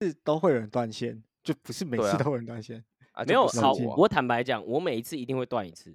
[0.00, 2.82] 是都会有人断线，就不是每次都有人断线。
[3.12, 5.94] 啊，没有好我坦白讲，我每一次一定会断一次。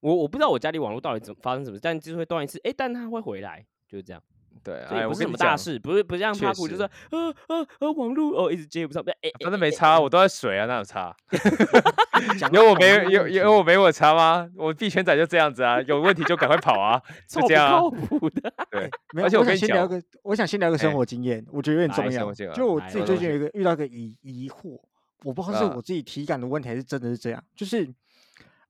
[0.00, 4.22] 我我不知道我家里网络到底怎么发生什么事，但就是会断一次，哎，但它会回来，就是这样。
[4.62, 11.14] 对，哎，所以不是什么大事，不是不是像确帕库，就是实呃呃呃网络哦一直接不上，哎，反正没差，我都在水啊，哪有差？
[12.52, 14.46] 有我没有有我没我差吗？
[14.56, 17.80] 我币圈仔就这样子啊，有问题就赶快跑啊， 就这样啊。
[17.80, 18.52] 靠谱的。
[18.70, 24.78] 对， 没有，而且我跟你聊讲个，我想先聊个生哎活经验，我觉得有点重要就我自己最近有一个遇到一个疑疑惑，
[25.24, 27.42] 我不知道是啊我自己体感的问题，还是真的是这样。
[27.56, 27.88] 就是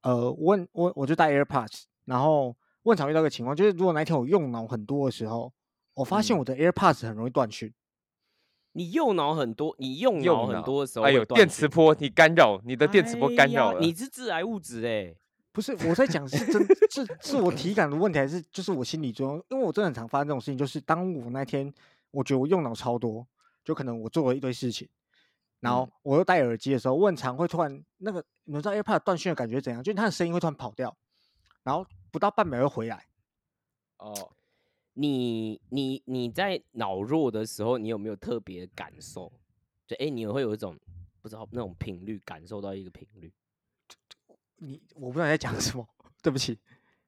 [0.03, 5.53] 呃，问我我就戴 AirPods，然后问常遇到一个情况，就是如果哪一天我用脑很多的时候，
[5.95, 7.73] 我发现嗯我的 AirPods 很容易断讯。
[8.73, 13.81] 你右脑很多，你用脑很多的时候，哎呦，电磁，波你干扰你的电磁波干扰了。
[13.81, 15.15] 你是致癌物质哎。
[15.53, 19.45] 不是我在讲是真是是我体感的问题，还是就是我心理作用？
[19.49, 21.75] 因为我真的很常发生这种事情，就是当我那天
[22.13, 23.27] 我觉得我用脑超多，
[23.65, 24.89] 就可能我做了一堆事情，
[25.59, 29.83] 然后我又戴耳机的时候，我很常会突然那个你们知道 AirPod 断讯的感觉怎样？
[29.83, 30.97] 就是它的声音会突然跑掉，
[31.65, 33.05] 然后不到半秒又回来。
[33.99, 34.31] 哦，
[34.95, 39.33] 你你你在脑弱的时候，你有没有特别感受？
[39.87, 40.79] 就哎，你会有一种
[41.21, 43.33] 不知道那种频率，感受到一个频率。
[44.57, 45.87] 你我不知道你在讲什么，
[46.23, 46.59] 对不起。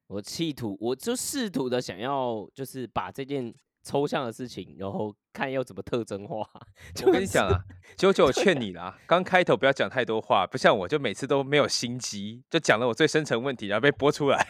[0.08, 6.46] 我企图，我就试图的想要，就是把这件抽象的事情，然后看要怎么特征化。
[6.94, 7.58] 就是我跟你讲啊，
[7.96, 14.46] 九九劝你啦，刚开头不要讲太多话，不像我就每次都没有心机，就讲了我最深层问题，然后被播出来。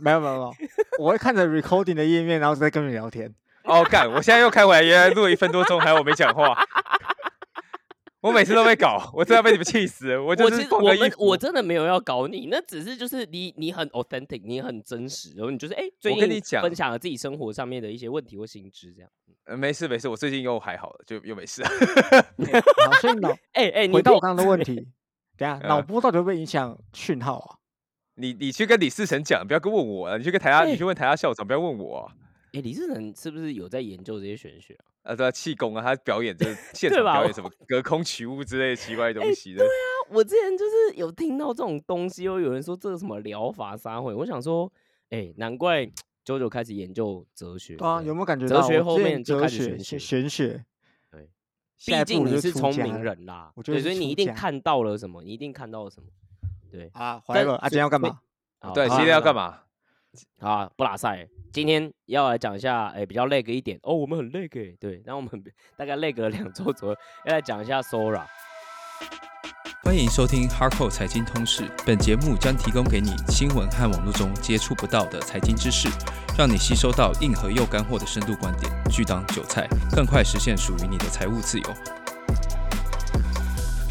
[0.00, 0.54] 没有没有没有，
[0.98, 3.34] 我会看着 recording 的页面，然后再跟你聊天。
[3.64, 4.10] 哦，干！
[4.10, 6.54] 我现在又开回来，原来录了一分多钟，还有我没讲话。
[8.20, 10.22] 我每次都被搞，我真的被你们气死了。
[10.22, 19.10] 我就我其是我们放个衣服，我真的没有要搞你，那只是就是你你很 authentic，你很真实，然后你就是哎，最近跟你讲分享了自己生活上面的一些问题或心知，这样。
[19.44, 21.62] 呃没事没事，我最近又还好了，就又没事。
[22.84, 24.74] 好，所以脑 哎哎，你回到我刚刚的问题，
[25.36, 27.56] 等下脑呃波到底会不会影响讯号啊？
[28.16, 32.12] 你你去跟李世成讲，不要跟问我啊，你去跟台大，哎你去问台下校长，不要问我啊。
[32.52, 35.12] 哎，李世成是不是有在研究这些玄学啊？
[35.12, 39.64] 啊，对啊，气功啊，他表演就是 现场表演什么隔空取物之类的奇怪的东西的。
[40.08, 44.70] 我之前就是有听到这种东西，又有人说这个什么疗法撒会，我想说，
[45.10, 45.90] 哎，难怪
[46.24, 47.74] 九九开始研究哲学。
[47.74, 50.64] 对啊，有没有感觉哲学后面就哲开始玄学玄学？
[51.10, 51.28] 对，
[51.84, 56.08] 毕竟你是聪明人啦，对，所以你一定看到了什么，你一定看到了什么，
[56.74, 56.90] 对。
[56.92, 58.18] 啊，怀了啊，今天要干嘛？
[58.74, 59.32] 对，今天要干？
[59.32, 59.60] 嘛？
[60.40, 65.30] 啊，不拉塞，今天要来讲一下，哎，比较 lag 一点哦，我们很 lag，哎对，然后我们
[65.76, 66.96] 大概 lag 了两周左右，
[67.26, 68.22] 要来讲一下 Sora。
[69.82, 75.88] 欢迎收听 Hardcore 财经通识，本节目将提供给你新闻和网络中接触不到的财经知识，
[76.38, 82.03] 让你吸收到硬核又干货的深度观点，拒当韭菜，更快实现属于你的财务自由。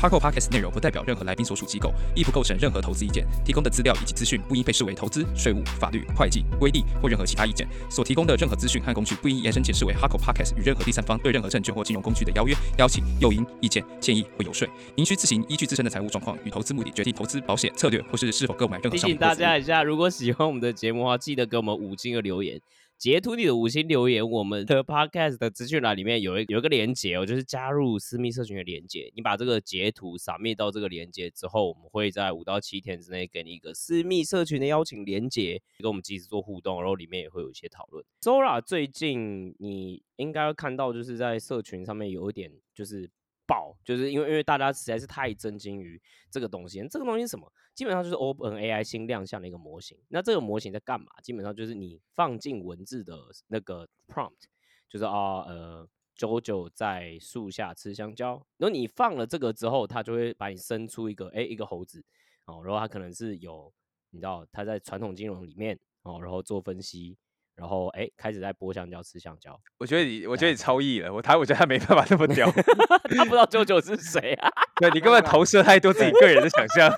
[0.03, 3.25] Harco Podcast 内容不代表任何来宾所属机构，亦不构成任何投资意见。
[3.45, 7.65] 提供的资料以及资讯不应被视为投资、税务、法律、会计、规例或任何其他意见。
[7.89, 14.67] 所提供的任何资讯和工具不应延伸解释为 Harco Podcast 与任何第三方对任何证券或金融工具的邀约、邀请、诱因、意见、建议或游说。
[14.93, 22.59] 您需自行依据自身的财务状况与投资目的决定投资、保险策略或是是否购买任何商品或服务家一下，如果喜欢我们的节目的话，记得给我们五星的留言。
[23.03, 29.11] 截图你的五星留言，我们的 podcast 的资讯栏里面有一有一个连接哦，就是加入私密社群的连接。
[29.13, 38.01] 你把这个截图扫灭到这个连接之后，我们会在五到七天之内给你一个私密社群的邀请连接，跟我们及时做互动，然后里面也会有一些讨论。
[38.21, 43.11] Zora 最近你应该会看到，就是在社群上面有一点就是
[43.45, 47.51] 爆，就是因为因为大家实在是太震惊于这个东西，这个东西是什么？
[47.75, 49.97] 基本上就是 Open AI 新亮相的一个模型。
[50.09, 51.07] 那这个模型在干嘛？
[51.23, 53.17] 基本上就是你放进文字的
[53.47, 54.43] 那个 prompt，
[54.89, 58.45] 就是啊呃，JoJo 在树下吃香蕉。
[58.57, 62.03] 然后你放了这个之后，它就会把你生出一个哎一个猴子
[62.45, 63.73] 哦，然后它可能是有
[64.11, 67.17] 你知道它在传统金融里面哦，然后做分析，
[67.55, 69.59] 然后哎开始在剥香蕉吃香蕉。
[69.79, 72.51] 我觉得你，我觉得你超意了，我他我觉得他没办法那么屌，
[73.09, 74.49] 他不知道九九是谁啊？
[74.79, 76.91] 对你根本投射太多自己个人的想象。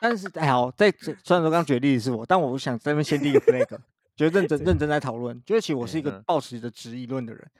[0.00, 3.78] 但是哎好，在这虽然说刚刚举的例子是我，但我想这边先立一个 flag，
[4.16, 5.40] 觉得认真认真在讨论。
[5.44, 7.50] 觉得其实我是一个嗯抱持着质疑论的人，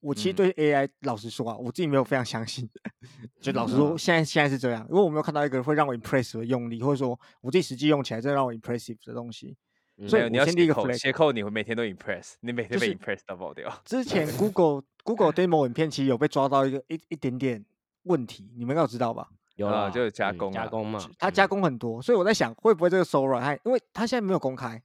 [0.00, 2.68] 我其实嗯对 AI 老实说啊，我自己没有非常相信。
[3.40, 9.56] 就老实说，嗯现在现在是这样，因为我没有看到一个会让我 impressive 的用力，或者说我自己实际用起来真的让我 impressive 的东西。
[9.98, 13.72] 嗯所以，你要先立一个，flag 斜扣你会每天都 impress，你每天被 impress 到爆掉。
[13.86, 17.64] 之前 Google Google demo 影片其实有被抓到一个一一点点
[18.02, 19.28] 问题，你们应该有知道吧？
[19.56, 24.80] 有啦，啊就是加嗯工啦加工嘛，他加嗯工很多，所以我在想会不会这个 Sora 它因为他现在没有公开，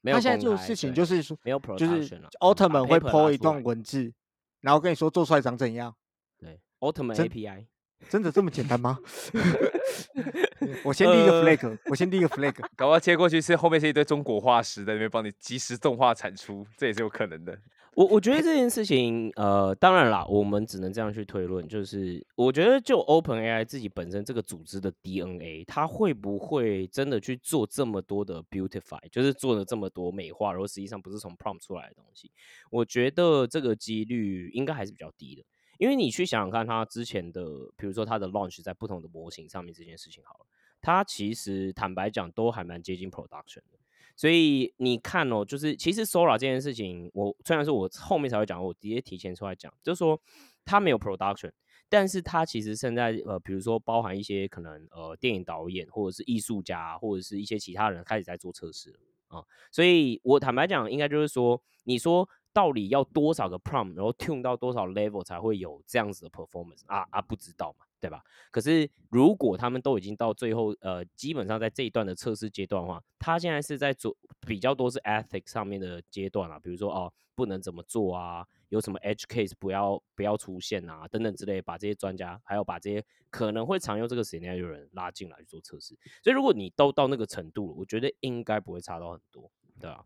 [0.00, 4.12] 没有他现在做的事情就是说，没有就是 production 啊奥嗯把特曼会 po 一段文字，
[4.60, 5.94] 然后跟你说做出来长怎样。
[6.38, 7.66] 对，Ultimate 真 API。
[8.10, 8.98] 真的这么简单吗？
[10.84, 12.54] 我先立一个呃 flag，我先立一个 flag。
[12.76, 17.58] 搞不好接过去是后面是一堆中国化石在那边帮你及时动画产出，这也是有可能的。
[17.96, 32.30] 我我觉得这件事情，呃，当然啦，我们只能这样去推论，就是我觉得就 Open AI 自己本身这个组织的 DNA，它会不会真的去做这么多的 beautify，就是做了这么多美化，然后实际上不是从 prompt 出来的东西，
[32.70, 35.44] 我觉得这个几率应该还是比较低的，
[35.78, 37.44] 因为你去想想看，它之前的，
[37.76, 40.46] 比如说它的 launch 在不同的模型上面这件事情好了，
[40.80, 43.78] 它其实坦白讲都还蛮接近 production 的。
[44.16, 50.20] 所以你看哦，就是其实 Sora 这件事情，我虽然说我后面才会讲，我直接提前出来讲，就是说
[50.64, 51.50] 它没有 production，
[51.88, 68.22] 但是它其实现在呃，比如说包含一些可能呃电影导演或者是艺术家或者是一些其他人开始在做测试啊、所以我坦白讲，应该就是说，你说到底要多少个 prompt，然后 tune 到多少 level 才会有这样子的 performance 啊啊，不知道嘛，对吧？
[68.52, 74.16] 可是如果他们都已经到最后，呃，基本上在这一段的测试阶段的话，他现在是在做
[74.46, 85.98] 比较多是 ethics 上面的阶段啊，比如说哦，不能怎么做啊，有什么 edge case 不要不要出现啊，等等之类，把这些专家还有把这些可能会常用这个 scenario 的人拉进来去做测试。
[86.22, 90.04] 所以如果你都到那个程度了，我觉得应该不会差到很多，对吧、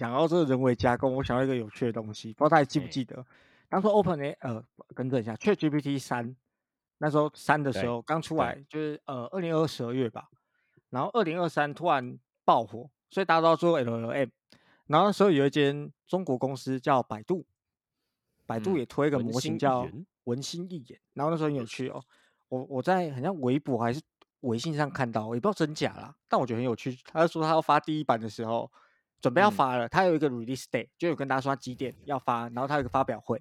[0.00, 3.22] 讲到这个人为加工，我想到一个有趣的东西，不知道大家记不哎记得？
[3.68, 4.64] 当初 Open A 呃，
[4.94, 6.34] 更正一下，ChatGPT 三
[6.96, 10.30] 那时候三的时候刚出对来，就是呃二零二十二月吧，
[10.88, 14.30] 然后二零二三突然爆火，所以大家都要做 LLM，
[14.86, 17.44] 然后那时候有一间中国公司叫百度，
[18.46, 19.86] 百度嗯也推一个模型叫
[20.24, 22.02] 文心一言，然后那时候很有趣哦，
[22.48, 24.00] 我我在好像微博还是
[24.40, 26.98] 微信上看到，也不知道真假啦，但我觉得很有趣。
[27.04, 28.72] 他就说他要发第一版的时候，
[29.20, 29.52] 准备要嗯。
[29.52, 33.40] 发了，他有一个 release day，就有跟大家说他几点要发，然后他有一个发表会，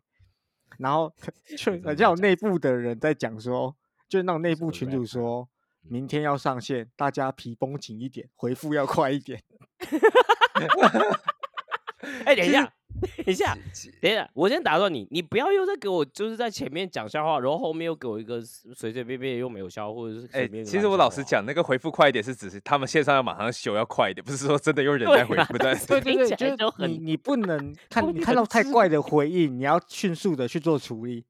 [0.77, 1.13] 然后
[1.45, 3.75] 就真的好像有内部的人在讲说，
[4.07, 5.49] 就是那种内部群主啊说，
[5.81, 9.41] 明天要上线，大家皮绷紧一点，回复要快一点。
[12.25, 12.71] 哎、等一下，
[13.23, 13.55] 等一下，
[14.01, 31.25] 等一下，我先打断你，你不要又在给我就是在前面讲笑话，然后后面又给我一个随随便便又没有笑，或者是哎、其实我老实讲，那个回复快一点是指是他们线上要马上修要快一点，不是说真的用人在回复，但 对对对，就是你你不能 看你看到太怪的回应，你要迅速的去做处理。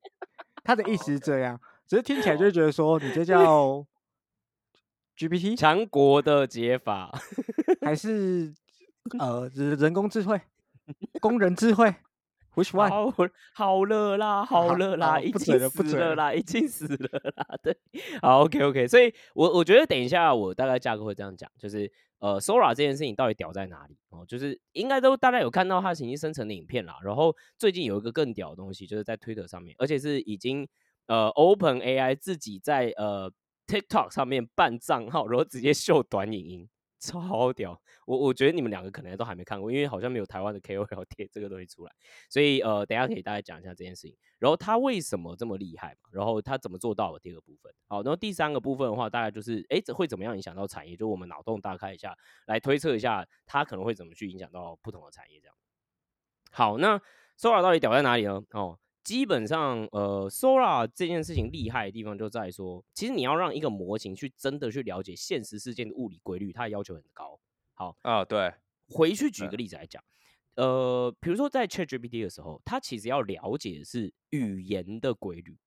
[0.63, 3.85] 他的意思是这样，只是听起来就觉得说你这叫
[5.17, 7.11] GPT 强国的解法，
[7.81, 8.53] 还是
[9.17, 10.39] 呃人人工智慧、
[11.19, 11.93] 工人智慧？
[12.55, 12.89] Which one？
[12.89, 13.13] 好
[13.53, 17.45] 好了啦， 好好了啦，好已经死了啦，已经死了啦。
[17.61, 17.77] 对，
[18.21, 24.25] 好，OK OK，所以我我觉得等一下我大概架构会这样讲，就是呃，Sora 这件事情到底屌在哪里哦？
[24.27, 26.97] 就是应该都大家有看到它已经生成的影片啦。
[27.03, 30.67] 然后最近有一个更屌的东西，就是在 Twitter 上面，而且是已经
[31.05, 33.31] 呃 Open AI 自己在呃
[33.67, 36.69] TikTok 上面办账号，然后直接秀短影音。
[36.99, 37.81] 超屌！
[38.05, 41.91] 我我觉得你们两个可能都还没看过，因为好像没有台湾的 KOL 贴这个东西出来。
[42.29, 47.73] 所以呃，等下可以大概讲一下这件事情，然后他为什么这么厉害嘛，然后他怎么做到的第二个部分。
[47.87, 50.95] 好，然后第三个部分的话，大概就是哎，这会怎么样影响到产业？
[50.97, 52.15] 就我们脑洞大开一下，
[52.47, 55.55] 来推测一下他可能会怎么去影响到不同的产业这样。
[56.51, 56.99] 好，那
[57.37, 58.41] s o a 到底屌在哪里呢？
[58.51, 67.39] 哦，基本上呃，Sora 这件事情厉害的地方就在于说，其实你要让一个模型去真的去了解现实世界的物理规律，它的要求很高。
[67.73, 68.53] 好，啊，对，
[68.89, 70.03] 回去举嗯个例子来讲，
[70.55, 75.57] 呃，比如说在 ChatGPT 的时候，它其实要了解的是语言的规律，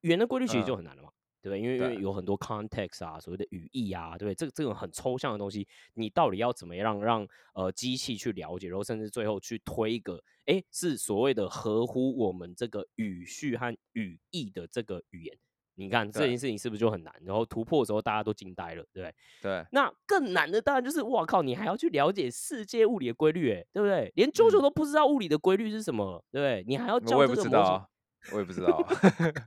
[0.00, 1.10] 语言的规律其实就嗯很难了嘛，
[1.42, 1.60] 对不对？
[1.60, 4.34] 因为因为有很多 context 啊，所谓的语义啊，对不对？
[4.34, 15.36] 这个这种很抽象的东西，你到底要怎么样让呃机器去了解，然后甚至最后去推一个，哎，是所谓的合乎我们这个语序和语义的这个语言。
[15.74, 17.12] 你看这件事情是不是就很难？
[17.24, 19.14] 然后突破的时候，大家都惊呆了，对不对？
[19.40, 24.12] 对，那更难的当然就是，哇靠，你还要去了解世界物理的规律，哎，对不对？
[24.14, 26.64] 连啾啾嗯都不知道物理的规律是什么，对不对？
[26.68, 27.88] 你还要教我也不这个模型，知道啊，
[28.32, 28.86] 我也不知道啊，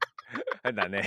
[0.64, 0.98] 很难呢、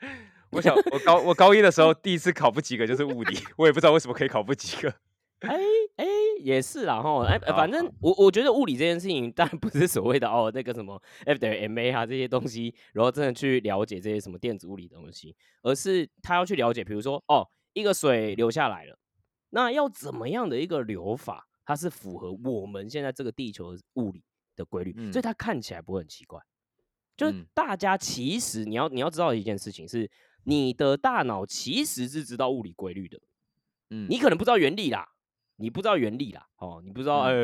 [0.50, 4.92] 我想我高我高一的时候第一次考不及格就是物理，我也不知道为什么可以考不及格。
[5.40, 5.54] 哎
[5.96, 6.06] 哎，
[6.40, 18.98] 也是啦哈，哎，反正我我觉得物理这件事情当然不是所谓的哦那个什么 F 等于 ma 啊这些东西，然后真的去了解这些什么电子物理的东西，而是他要去了解，比如说哦一个水流下来了，
[19.50, 24.24] 那要怎么样的一个流法，它是符合我们现在这个地球的物理
[24.56, 26.40] 的规律，所以嗯它看起来不会很奇怪。
[27.16, 27.46] 就是嗯。
[27.54, 30.10] 大家其实你要你要知道一件事情是，
[30.44, 33.20] 你的大脑其实是知道物理规律的，
[33.90, 34.06] 嗯。
[34.08, 35.08] 你可能不知道原理啦，
[35.56, 37.34] 你不知道原理啦，哦，你不知道哎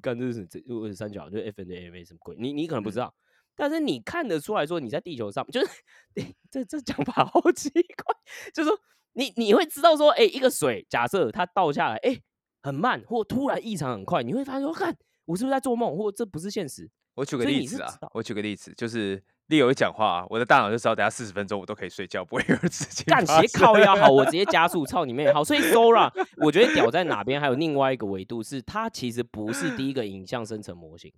[0.00, 3.00] 干这是这呃三角就是 F N 的 M A 什么鬼，你你可能不知嗯。
[3.00, 3.14] 道，
[3.56, 5.72] 但是你看得出来说你在地球上，就是
[6.50, 8.14] 这这讲法 好奇怪，
[8.54, 8.78] 就是说
[9.14, 12.20] 你你会知道说，哎、一个水假设它倒下来，哎、
[12.62, 16.90] 很慢，或突然异常很快，你会发现说，看我是不是在做梦，或这不是现实。
[17.14, 25.44] 我举个例子啊我举个例子，就是利友一讲话，我的大脑就知道，等下四十分钟我都可以睡觉，不会有事情干斜靠腰好，我直接加速，操你妹好。
[25.44, 31.12] 所以 Sora 我觉得屌在哪边，还有另外一个维度是，它其实不是第一个影像生成模型。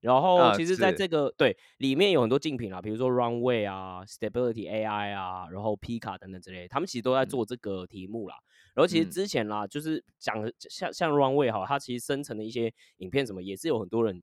[0.00, 8.36] 然后啊其实在是这个、对里面有很多竞品啦，比如说 Runway 啊、Stability AI 啊，然后 Pika 等等之类，他们其实都在嗯做这个题目啦。
[8.74, 14.22] 然后其实嗯之前啦，就是讲的像像 Runway 哈，它其实生成的一些影片什么，也是有很多人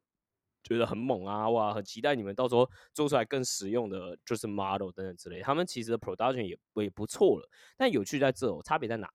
[0.63, 5.41] 觉得很猛啊，哇，很期待你们到时候做出来更实用的，就是 model 等等之类。
[5.41, 9.11] 他们其实的 production 也也不错了，但有趣在这哦，差别在哪？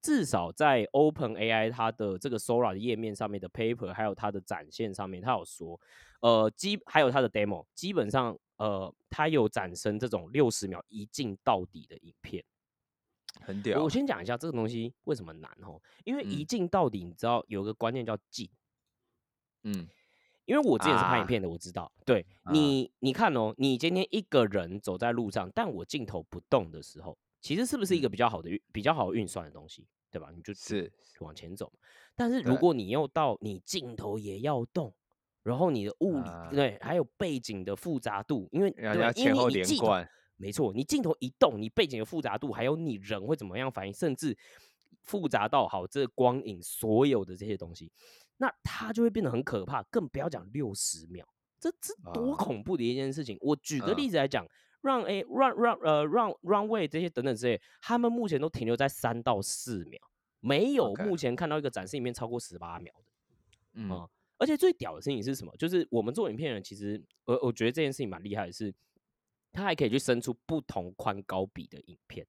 [0.00, 5.80] 至少在 Open AI 它的这个 Sora 的页面上面的 paper，还有它的展现上面，它有说，
[6.20, 12.44] 呃，基还有它的 demo，基本上呃，它有展生这种六十秒一镜到底的影片。
[13.42, 13.88] 很屌我。
[13.88, 18.50] 先讲一下这个东西为什么难哦，因为一嗯镜到底，你知道有个观念叫镜。
[19.62, 19.86] 嗯，
[20.44, 21.26] 因为我之前是拍影啊。
[21.26, 21.90] 片的，我知道。
[22.04, 28.10] 对啊你，你看哦，你今天一个人走在路上，但我镜头不动的时候，其实是不是一个嗯。
[28.10, 30.30] 比较好的运、比较好运算的东西，对吧？
[30.34, 30.92] 你就就是。
[31.20, 31.72] 往前走。
[32.16, 34.92] 但是如果你要到你镜头也要动，
[35.44, 36.50] 然后你的物理、啊。
[36.50, 44.36] 对，还有背景的复杂度，因为人家前后连贯，没错，你镜头一动，你背景的复杂度，还有你人会怎么样反应，甚至
[45.02, 47.92] 复杂到好这光影所有的这些东西，
[48.36, 49.82] 那它就会变得很可怕。
[49.84, 51.24] 更不要讲六十秒，
[51.58, 53.36] 这这多啊恐怖的一件事情。
[53.40, 54.46] 我举个嗯例子来讲，
[54.80, 60.00] 让 A 让让呃让 runway 这些等等之类，他们目前都停留在三到四秒，
[60.40, 63.04] 没有目前看到一个展示影片超过十八秒的。
[63.74, 64.08] 嗯啊
[64.38, 65.54] 而且最屌的事情是什么？
[65.56, 68.74] 就是我们做影片人，其实我我觉得这件事情蛮厉害的是，
[69.52, 72.26] 他还可以去生出不同宽高比的影片。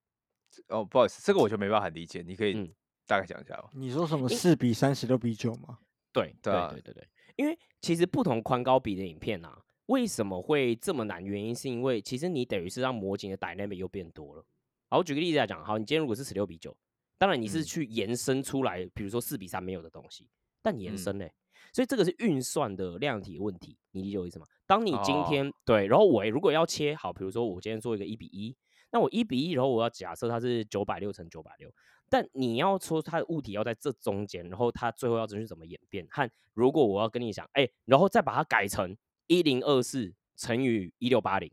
[0.68, 2.72] 哦，不好意思，这个我就没办法理解，你可以嗯
[3.08, 3.70] 大概讲一下吗？
[3.74, 5.80] 你说什么因四比三十六比九吗？
[6.14, 11.24] 对对对啊对对对，因为其实不同宽高比的影片啊，为什么会这么难？
[11.24, 14.46] 原因是因为其实你等于是让模型的 dynamic 又变多了。
[14.90, 16.76] 好，我举个例子来讲，好，你今天如果是十六比九，
[17.18, 20.30] 当然你是嗯去延伸出来，比如说四比三没有的东西，
[20.62, 21.34] 但你延嗯伸嘞、
[21.74, 24.46] 所以这个是运算的量体问题，你理解我意思吗？
[24.68, 28.56] 当你今哦天、对，然后我如果要切好，比如说我今天做一个一比一，
[28.92, 31.74] 那我一比一，然后我要假设它是九百六乘九百六，
[32.14, 36.06] 但你要说它的物体要在这中间，然后它最后要去怎么演变？
[36.12, 41.52] 和如果我要跟你讲，哎、然后再把它改成一零二四乘以一六八零，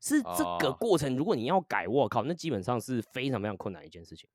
[0.00, 1.14] 是这个哦过程。
[1.18, 4.26] 如果你要改，我靠，那基本上是非常非常困难的一件事情。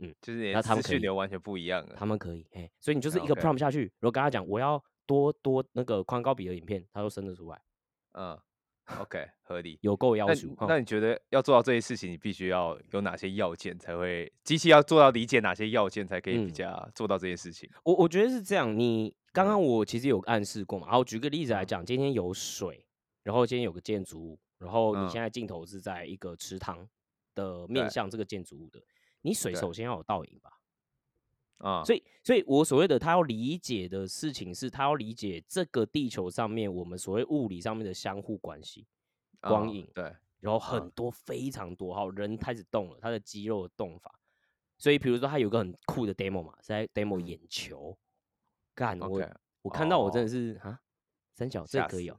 [0.00, 1.94] 嗯就是那他们可以讯流完全不一样了。
[1.96, 7.62] 他们可以，哎，所以你就是一个 prompt 下去，然后跟他讲我要多多那个宽高比的影片，他都生得出来，
[8.14, 8.36] 嗯
[9.00, 9.78] ，OK，合理。
[9.82, 10.56] 有够要那求你。
[10.60, 14.32] 那你觉得要做到这些事情，你必须要有哪些要件才会？
[14.44, 17.68] 机器要做到理解哪些要件才可以比嗯较做到这些事情？
[17.84, 22.84] 我我觉得是这样，你刚刚我其实有暗示过嘛，然后举个例子来嗯讲，今天有水，
[23.22, 26.88] 然后今天有个建筑物，然后你嗯现在镜头是在一个池塘
[27.34, 28.80] 的面向这个建筑物的，
[29.22, 30.50] 你水首先要有倒影吧，
[31.58, 38.86] 啊，所以所以我所谓的他要理解的事情是，他要理解这个地球上面我们所谓物理上面的相互关系，
[39.40, 40.04] 光嗯影对，
[40.40, 40.90] 然后很嗯。
[40.94, 44.18] 多非常多，好人开始动了，他的肌肉的动法。
[44.78, 47.26] 所以比如说他有个很酷的 demo 嘛，是在 demo 嗯。
[47.26, 47.96] 眼球，
[48.74, 49.22] 干我
[49.62, 50.24] 我看到我真哦。
[50.24, 50.80] 的是啊，
[51.34, 52.18] 三小这可以哦，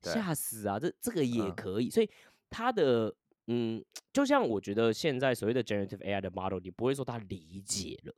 [0.00, 0.78] 吓死啊！
[0.78, 1.54] 这这个也嗯。
[1.54, 2.10] 可以，所以
[2.48, 3.14] 他的
[3.48, 3.84] 嗯，
[4.14, 8.14] 就像我觉得现在所谓的 generative AI 的 model，你不会说他理解了，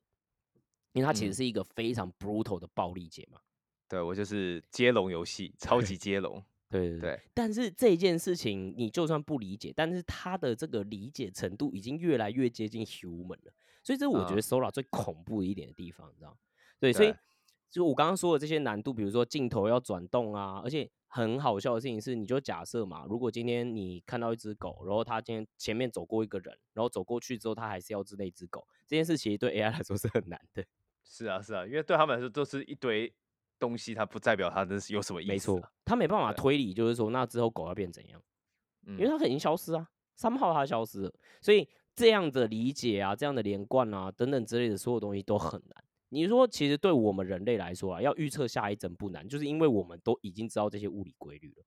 [0.93, 3.41] 因为它其实嗯是一个非常 brutal 的暴力解嘛。
[3.89, 6.43] 对我就是接龙游戏，超级接龙。
[6.71, 16.35] 对对对，但是这件事情你就算不理解，但是他的这个理解程度已经越来越接近 human 了，所以这是我觉得嗯 Sora 最恐怖的一点的地方，你知道？
[16.81, 17.15] 对，所以
[17.71, 30.65] 就我刚刚说的这些难度，比如说镜头要转动啊，而且很好笑的事情是，你就假设嘛，如果今天你看到一只狗，然后它今天前面走过一个人，然后走过去之后，它还是要治那只狗，这件事其实对 AI 来说是很难的。
[31.12, 33.12] 是啊，是啊，因为对他们来说都是一堆
[33.59, 35.35] 东西，它不代表它的是有什么意思、啊。
[35.35, 38.19] 没错，他没办法推理，就是说那之后狗要变怎样。
[38.87, 45.85] 嗯，因为它已经消失啊，三号它消失了，所以这样的理解啊，这样的连贯啊，等等之类的所有东西都很难。
[46.09, 51.64] 你说，其实对我们人类来说啊，要预测下一针不难，就是因为我们都已经知道这些物理规律了。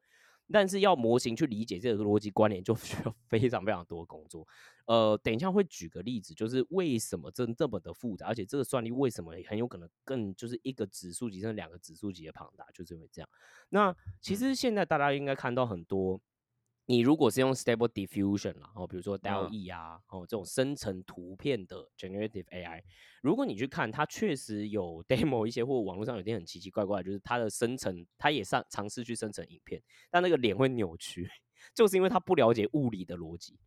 [0.51, 4.47] 但是要模型去理解这个逻辑关联，就 需要非常非常多的工作。
[4.85, 13.29] 呃，等一下会举个例子，就是为什么这这么的复杂，而且这个算力为什么很有可能更就是一个指数级甚至两个指数级的庞大，就是因为这样。
[13.69, 16.21] 那其实现在大家应该看到很多。
[16.87, 22.83] 你如果是用 Stable Diffusion 啦，哦，比如说 DALL-E 啊，哦，这种生成图片的 Generative AI，
[23.23, 31.27] 如果你去看，它确实有 demo 一些，或网络上有点很奇奇怪怪，就是它的生成，它也上尝试去生成影片，但那个脸会扭曲，
[31.73, 33.57] 就是因为它不了解物理的逻辑。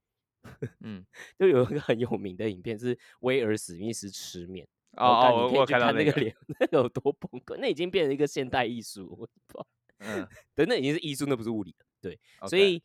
[0.81, 1.05] 嗯，
[1.37, 9.29] 就有一个很有名的影片是威尔史密斯吃面，哦，你可以去看那个脸， 那个有多崩溃，那已经变成一个现代艺术，
[9.99, 12.81] 嗯，对，那已经是艺术，那不是物理了，对，所以。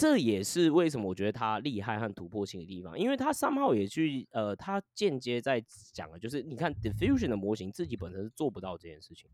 [0.00, 9.28] 这也是为什么我觉得它厉害和突破性的地方，因为它三号也去呃，它间接在讲的就是你看 diffusion 的模型自己本身是做不到这件事情，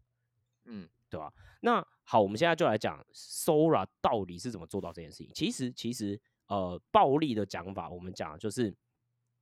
[0.65, 1.33] 嗯，对吧？
[1.61, 5.31] 那好，我们现在就来讲 Sora 到底是怎么做到这件事情。
[5.33, 8.75] 其实，其实呃，暴力的讲法，我们讲就是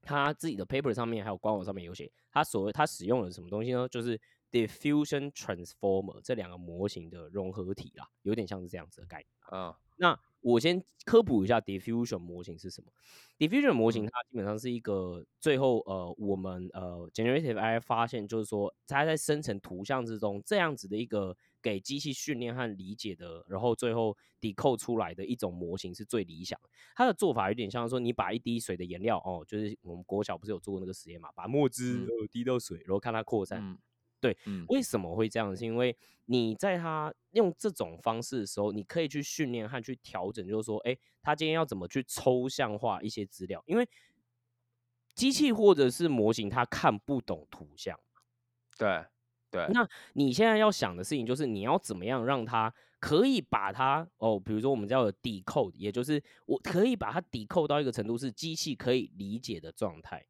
[0.02, 3.88] 他自己的 paper 上面还有官网上面有写，他所谓他使用了什么东西呢？
[3.88, 9.74] 就是 diffusion transformer 这两个模型的融合体啦，有点像是这样子的概念啊。
[9.96, 12.92] 那我先科普一下 diffusion 模型是什么。
[13.38, 26.60] diffusion 模型它基本上是一个最后呃我们呃 generative AI 发现就是说它在生成图像之中这样子的一个给机器训练和理解的，然后最后 decode 出来的一种模型是最理想。
[26.94, 33.78] 它的做法有点像说你把一滴水的颜料哦，就是我们国小不是有做过那个实验嘛，把墨汁呃滴到水，然后看它扩散。
[34.32, 34.36] 对，
[34.68, 35.54] 为什么会这样？
[35.54, 43.62] 是因为你在他用这种方式的时候，你可以去训练和去调整，就是说，哎，他今天要怎么去抽象化一些资料？
[43.66, 43.86] 因为
[45.14, 48.00] 机器或者是模型，它看不懂图像。
[48.78, 49.04] 对
[49.50, 49.66] 对。
[49.72, 60.24] 那你现在要想的事情就是，你要怎么样让它可以把它哦，比如说我们叫抵扣，也就是我可以把它抵扣到一个程度，是机器可以理解的状态。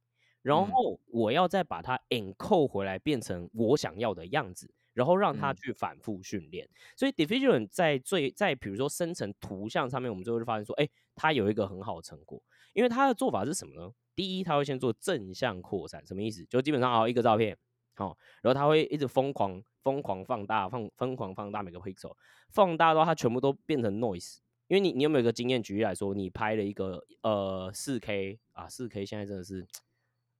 [0.44, 6.68] 然后我要再把它 encode 回来，变成我想要的样子，然后让它去反复训练。
[6.94, 12.42] 所以 diffusion 在最在比如说生成图像上面，我们最后就发现说，哎，它有一个很好的成果。
[12.74, 13.90] 因为它的做法是什么呢？
[14.14, 16.44] 第一，它会先做正向扩散，什么意思？
[16.44, 17.56] 就基本上啊，一个照片，
[17.94, 22.14] 好，然后它会一直疯狂疯狂放大，放疯狂放大每个 pixel，
[22.50, 24.38] 放大到它全部都变成 noise。
[24.68, 25.62] 因为你你有没有一个经验？
[25.62, 29.66] 举例来说，你拍了一个呃四 K 啊，四 K 现在真的是。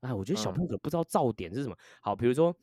[0.04, 1.76] 哎，我觉得小朋友不知道噪点是什么。
[2.00, 2.54] 好，比如说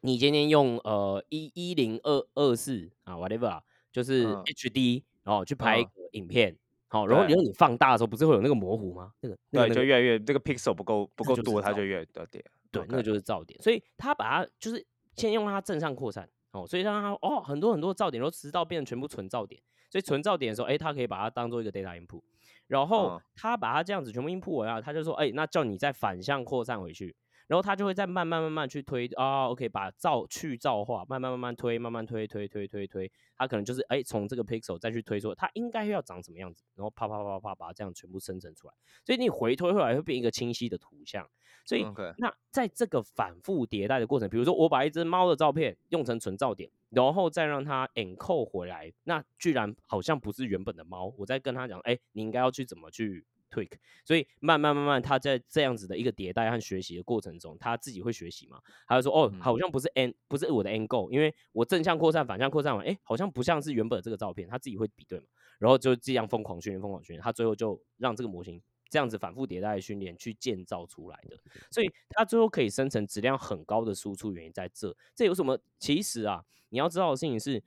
[0.00, 6.56] 你今天用呃一一零二二四啊，whatever 啊，就是 HD，然后去拍一个影片，
[6.88, 9.12] 好，然后然后你放大的时候，不是会有那个模糊吗？
[9.20, 12.44] 那个对，就越来越这个 pixel 不够不够多，它就越多点。
[12.72, 13.60] 对，那个就是噪点。
[13.62, 19.60] 所以他把它就是先用它正向扩散，哦，所以让它哦很多很多噪点，然后直到变成全部纯噪点。
[19.88, 22.20] 所以纯噪点的时候，哎，它可以把它当做一个 data input。
[22.66, 41.28] 然后他把它这样子全部音铺完了，他就说，哎，那叫你再反向扩散回去，然后他就会再慢慢慢慢去推啊，OK，把噪去噪化，慢慢慢慢推，慢慢推推推推推，他可能就是哎，从这个 pixel 再去推说它应该要长什么样子，然后啪啪啪啪把它这样全部生成出来，所以你回推回来会变一个清晰的图像。
[41.64, 41.84] 所以
[42.18, 46.70] 那在这个反复迭代的过程，比如说我把一只猫的照片用成纯噪点。
[46.90, 51.12] 然后再让它 encode 回来，那居然好像不是原本的猫。
[51.18, 53.72] 我再跟他讲，哎，你应该要去怎么去 tweak。
[54.04, 58.60] 所以慢慢慢慢，他在这样子的一个迭代和学习的过程中，他自己会学习嘛？
[58.86, 65.26] 他就说，哦，好像不是 n 不是我的 n go，因为我正向扩散、反向扩散完，哎，好像不像是原本这个照片，他自己会比对嘛？
[65.58, 68.62] 然后就这样疯狂训练、疯狂训练，他最后就让这个模型。
[68.88, 71.36] 这样子反复迭代训练去建造出来的，
[71.72, 74.96] 所以它最后可以生成质量很高的输出，原因在这。
[75.12, 75.58] 这有什么？
[75.80, 77.60] 其实啊，你要知道的事情是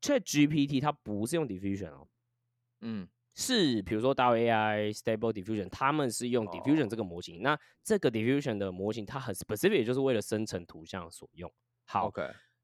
[0.00, 2.06] ，Chat GPT 它不是用 diffusion 哦，
[2.82, 7.42] 嗯，是比如说 DAO AI、Stable Diffusion，他们是用 diffusion 这个模型。
[7.42, 11.50] 那这个 diffusion 的模型，它很 specific，就是为了生成图像所用。
[11.86, 12.22] 好，OK，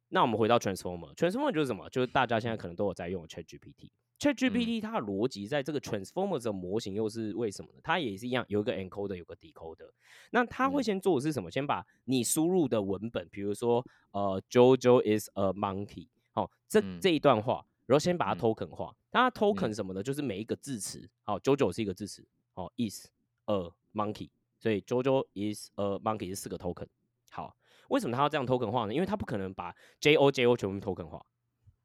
[0.09, 1.89] 那我们回到 Transformer，Transformer 就是什么？
[1.91, 3.91] 就是大家现在可能都有在用 Chat GPT。
[4.19, 7.81] ChatGPT 它的逻辑在这个 Transformer 的模型又是为什么呢？
[7.83, 9.91] 它也是一样，有一个 encoder，有个 decoder。
[10.31, 11.51] 那它会先做的是什么？
[11.51, 18.95] 先把你输入的文本，比如说呃，JoJo is a monkey，好，这这一段话，然后先把它 token 化。
[19.11, 23.07] 它 token 什么的，就是每一个字词，好，JoJo 是一个字词，好，is
[23.47, 26.87] a monkey，所以 JoJo is a monkey 是四个 token。
[27.31, 27.57] 好，
[27.89, 28.93] 为什么它要这样 token 化呢？
[28.93, 31.25] 因为它不可能把 JoJo 全部 token 化。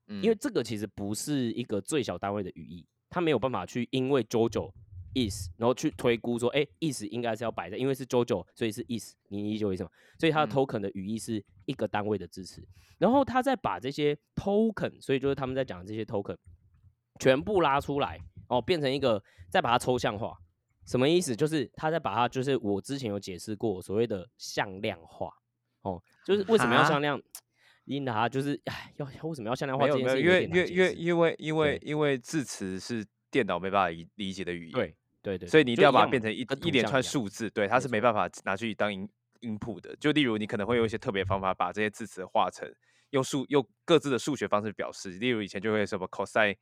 [0.08, 4.74] 因为这个其实不是一个最小单位的语义，它没有办法去因为 JoJo
[5.14, 9.92] is，然后去推估说，哎，is 应该是要摆在，因为是 JoJo，所以是 is，你理解为什么？
[10.20, 12.66] 所以它的 token 的语义是一个单位的支持，
[12.98, 16.38] 然后他再把这些 token，所以就是他们在讲这些 token，
[17.20, 20.38] 全部拉出来哦，变成一个，再把它抽象化。
[20.86, 21.36] 什么意思？
[21.36, 25.32] 就是他在把它，就是我之前有解释过所谓的向量化
[25.84, 27.22] 哦，就是为什么要向量？
[27.86, 38.12] 因它就是哎，要要为什么要向量化没有没有，因为因为因为因为因为字词是电脑没办法理理解的语言，对对对，所以你一定要把它嘛变成一一连串数字，对，它是没办。
[38.14, 39.08] 法拿去当音
[39.40, 39.96] input 的。
[39.96, 42.70] 就例如你可能会用一些特别方法把这些字词化成
[43.12, 46.58] 用数用各自的数学方式表示，例如以前就会什么 cosine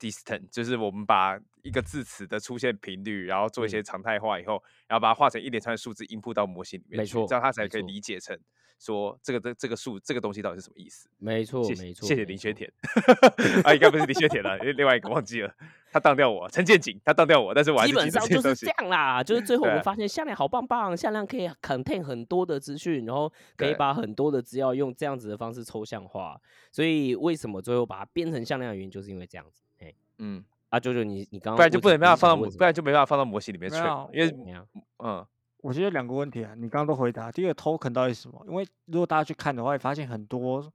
[0.00, 3.84] distance，就是我们把一个字词的出现频率，然后做一些嗯。
[3.84, 8.38] 常态化以后，然后把它化成一连串数字 input 到模型里面去，没错这样它才可以理解成
[8.78, 11.08] 说这个这这个数这个东西到底是什么意思。
[11.18, 12.24] 没错没错，谢谢。
[12.24, 12.70] 林学田，
[13.64, 15.54] 啊，应该不是林学田了，另外一个忘记了，
[15.96, 26.38] 他当掉我，陈建景他当掉我，但是我还基本上就是这样啦， 就是最后我们发现向量好棒棒，向量可以 contain 很多的资讯，然后可以把很多的资料用这样子的方式抽象化。
[26.70, 29.62] 所以为什么最后把它变成向量的原因，就是因为这样子。
[29.80, 33.76] 哎，嗯，啊，舅舅你你刚刚不然就不能办法放到不然就没办法放到模型里面去
[34.12, 34.62] 因为？
[34.98, 35.24] 嗯，
[35.62, 37.32] 我觉得两个问题啊，你刚刚都回答。
[37.32, 38.44] 第一个 token 到底是什么？
[38.46, 40.70] 因为如果大家去看的话，会发现很多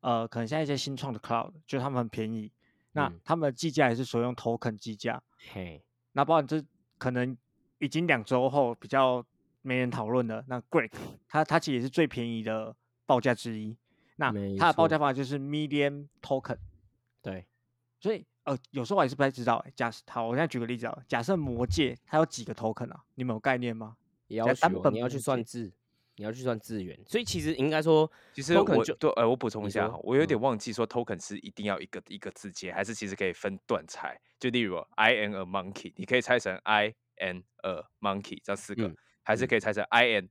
[0.00, 2.52] 呃，可能现在一些新创的 cloud，就他们很便宜，
[2.96, 5.22] 那嗯他们的计价也是所用 token 计价。
[5.52, 6.64] 嘿，那包含这
[6.96, 7.36] 可能
[7.78, 9.22] 已经两周后比较
[9.60, 10.90] 没人讨论的，那 Great
[11.28, 13.76] 它它其实也是最便宜的报价之一。
[14.16, 16.56] 那没它的报价方法就是 medium token，
[17.20, 17.46] 对，
[18.00, 19.72] 所以呃有时候我还是不太知道、欸。
[19.76, 23.04] 假设好，我现在举个例子啊，假设魔界它有几个 token 啊？
[23.14, 23.96] 你们有概念吗？
[24.28, 25.70] 要单本你要去算字，
[26.16, 34.18] 你要去算资源，所以其实应该说，其实 token 我就对呃，我补充一下哈，我有点嗯忘记说 token 是一定要一个一个字节，还是其实可以分段拆？
[34.40, 40.26] 就例如 I am a monkey，你可以拆成 I am a monkey 这样四个，嗯还是嗯可以拆成 I am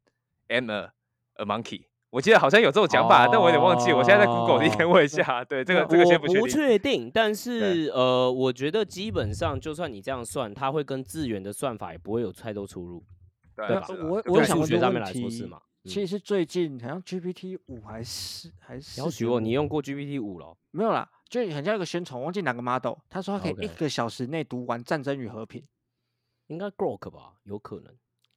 [0.48, 0.91] am a
[1.36, 1.86] a monkey。
[2.12, 3.91] 我记得好像有这种讲法，但我有点忘记。
[3.91, 6.50] 我现在在 Google 里面 问一下，对这个这个我先不确定。
[6.50, 13.04] 确定，但是呃，我觉得基本上就算你这样算，它会跟资源的算法也不会有太多出入。
[13.54, 15.62] 对对吧我我想学上面问题来说是嘛？
[15.86, 20.58] 其实是最近好像 GPT 五还是还是要许我，你用过 GPT 五了？
[20.71, 25.62] 没有啦，就很像一个宣传，忘记哪个 model，他说他可以一个小时内读完《战争与和平》。
[26.48, 27.36] 应该 Grok 吧？
[27.43, 27.95] 有可能。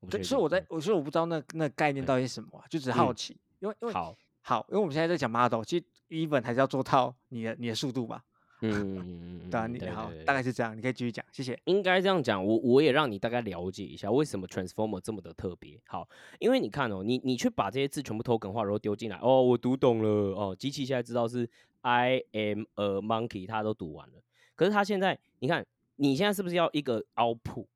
[0.09, 8.25] 对，所以我在，我所以我不知道那那概念到底是什么啊、就只是好嗯奇，因为因为好，好，因为我们现在在讲 model，其实 even 还是要做到你的你的速度吧，
[8.61, 11.59] 嗯嗯嗯嗯，对啊，嗯你好，对大概是这样，你可以继续讲，谢谢。
[11.65, 15.81] 应该这样讲，我我也让你大概了解一下为什么 Transformer 这么的特别。
[15.87, 16.09] 好，
[16.41, 21.49] 因为你看哦，你你去把这些字全部 token 化，然后丢进来，哦，我读懂了，哦，机器现在知道是
[21.83, 24.15] I am a monkey，它都读完了。
[24.57, 25.65] 可是它现在，你看，
[25.97, 27.67] 你现在是不是要一个 output，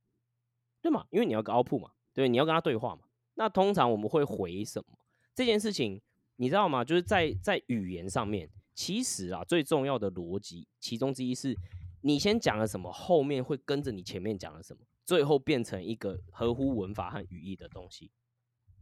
[0.81, 1.07] 对吗？
[1.11, 3.03] 因为你要个 output 嘛，对，你要跟它对话嘛。
[3.35, 4.99] 那通常我们会回什么？
[5.35, 6.01] 这件事情
[6.37, 6.85] 你知道吗？
[6.85, 11.57] 就是在在语言上面，其实啊，最重要的逻辑其中之一是，
[12.01, 18.11] 你先讲了什么，后面会跟着你前面讲了什么，最后变成一个合乎文法和语义的东西。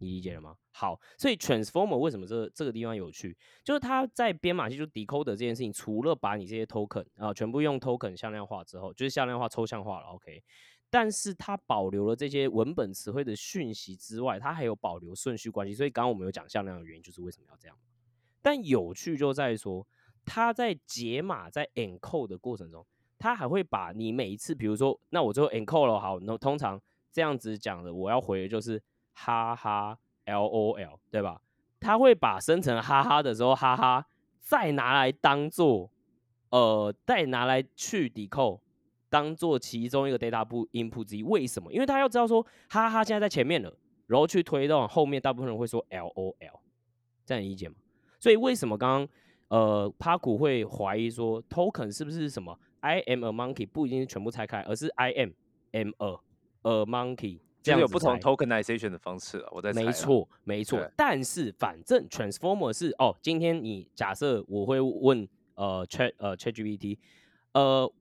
[0.03, 0.57] 你理解了吗？
[0.71, 10.43] 好，所以 transformer 为什么这个这个地方有趣，就是它在编码器就 decoder 这件事情，除了把你这些 token 啊、全部用 token 向量化之后，就是向量化抽象化了，OK。
[10.89, 15.75] 但是它保留了这些文本词汇的讯息之外，它还有保留顺序关系。
[15.75, 17.77] 所以刚刚我们有讲向量的原因，就是为什么要这样。
[18.43, 19.87] 但有趣就在于说，
[20.25, 22.87] 它在解码在 encode 的过程中，
[23.19, 26.81] 它还会把你每一次，比如说，那我最后 encode 了，好，那通常
[27.13, 31.41] 这样子讲的，我要回的就是哈哈 L O L，对吧？
[31.81, 34.07] 它会把生成哈哈的时候，哈哈
[34.39, 35.91] 再拿来当做
[36.51, 38.61] 呃，再拿来去 decode，
[39.09, 41.23] 当做其中一个 data 部 input 之一。
[41.23, 41.73] 为什么？
[41.73, 43.75] 因为他要知道说，哈哈现在在前面了，
[44.07, 46.61] 然后去推动后面，大部分人会说 L O L，
[47.25, 47.77] 这样理解吗？
[48.21, 49.09] 所以为什么刚刚
[49.49, 55.31] 呃帕古会怀疑说 token 是不是什么 I am a monkey 不一定是全部拆开，而是 I am
[55.73, 56.21] am a
[56.63, 59.85] a monkey 这样有不同 tokenization 的方式啊，我在猜。
[59.85, 60.91] 没错，没错。
[60.97, 66.97] 但是反正 transformer 是哦，今天你假设我会问呃 Chat 呃 ChatGPT，
[67.53, 67.93] 呃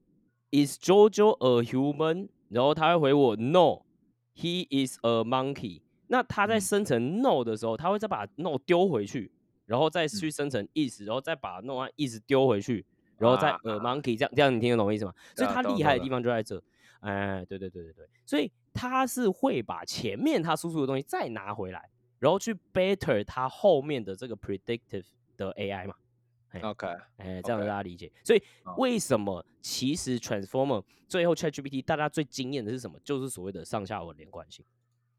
[0.50, 2.28] ，is Jojo a human？
[2.48, 5.82] 然后他会回我 No，he is a monkey。
[6.06, 9.30] 那他在嗯生成 No 的时候，他会再把 No 丢回去，
[9.70, 12.84] 然后嗯再去生成 is，然后再把 No 和 is 丢回去，
[13.18, 15.14] 然后再呃 monkey 这样这样，你听得懂我意思吗？
[15.36, 16.60] 所以对啊它厉害的地方就在这。
[16.98, 25.06] 哎，对对对对对，所以他是会把前面他输出的东西再拿回来，然后去 better 它后面的这个 predictive
[25.36, 25.94] 的 AI 嘛。
[26.62, 26.86] OK，
[27.18, 28.10] 哎，这样大家理解。
[28.24, 32.98] 所以哦为什么其实 Transformer 最后 ChatGPT 大家最惊艳的是什么？
[33.04, 34.64] 就是所谓的上下文连贯性。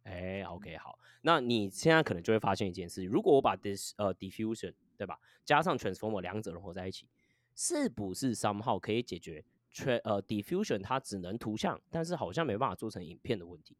[0.04, 7.08] 哎，OK，好，那你现在可能就会发现一件事：如果我把 this 呃 diffusion 对吧，加上 Transformer 两者融合在一起，
[7.56, 13.78] 是不是 somehow 可以解决全呃 diffusion 它只能图像，但是好像没办法做成影片的问题。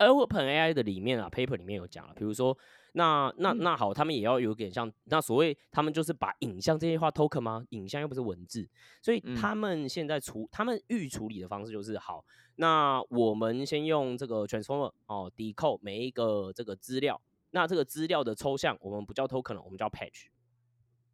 [0.00, 2.56] 而 OpenAI 的里面啊，paper 里面有讲了，比如说，
[2.94, 7.62] 那那那好，他们也要有点像那所谓他们就是把影像这些话 token 吗？
[7.70, 8.66] 影像又不是文字，
[9.02, 12.24] 所以嗯他们现在处他们预处理的方式就是好，
[12.56, 20.28] 那我们先用这个 transformer 哦 decode 每一个这个资料，那这个资料的抽象我们不叫 token 了，我们叫 patch。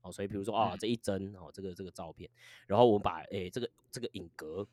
[0.02, 2.30] 哦，所以比如说啊，嗯这一帧哦，这个这个照片，
[2.68, 4.64] 然后我们把诶、这个这个影格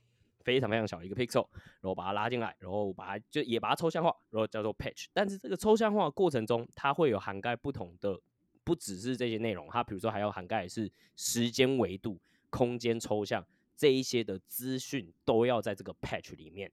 [0.43, 5.06] 非常非常小的一个 pixel，然后把它拉进来，然后把它就也把它抽象化，然后叫做 patch。
[5.13, 8.19] 但是这个抽象化过程中，它会有涵盖不同的，
[8.63, 16.71] 不只是这些内容，它比如说还要涵盖的是时间维度、空间抽象这一些的资讯都要在这个 patch 里面，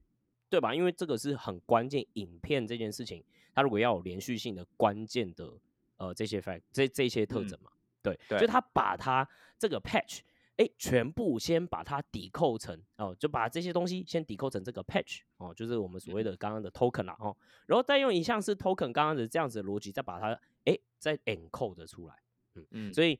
[0.49, 0.75] 对吧？
[0.75, 5.51] 因为这个是很关键，影片这件事情，它如果要有连续性的关键的
[5.97, 7.71] 呃这些 fact 这这些特嗯征嘛，
[8.03, 10.19] 对，对就它把它这个 patch。
[10.61, 22.13] 哎，全部先把它抵扣成哦，就把这些东西先抵扣成这个 patch 哦，就是我们所谓的刚刚的 token 啦哦，然后再用一项是 token 刚刚的这样子的逻辑，再把它哎再 encode 出来，
[22.53, 23.19] 嗯嗯，所以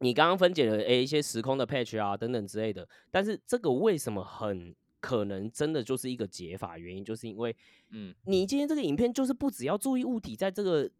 [0.00, 6.76] 你刚刚分解了诶一些时空的 patch 啊等等之类的，但是这个为什么很可能真的就是一个解法？
[6.76, 7.56] 原因就是因为
[7.92, 10.90] 嗯你今天这个影片就是不只要注意物体在这个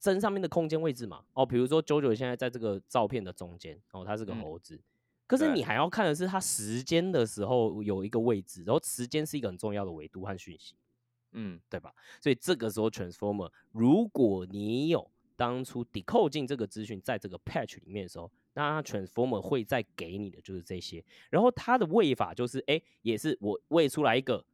[0.00, 4.80] 针上面的空间位置嘛，哦，比如说 JoJo 现在在这个照片的中间，哦，它是个嗯猴子。
[5.38, 10.74] 可是你还要看的是它时间的时候有一个位置，然后时间是一个很重要的维度和讯息。
[11.32, 11.90] 嗯对吧？
[12.20, 24.44] 所以这个时候 transformer，如果你有当初 decode 进这个资讯在这个 patch 里面的时候，那它 transformer 会再给你的就是这些，然后它的喂法就是，哎，也是我喂出来一个，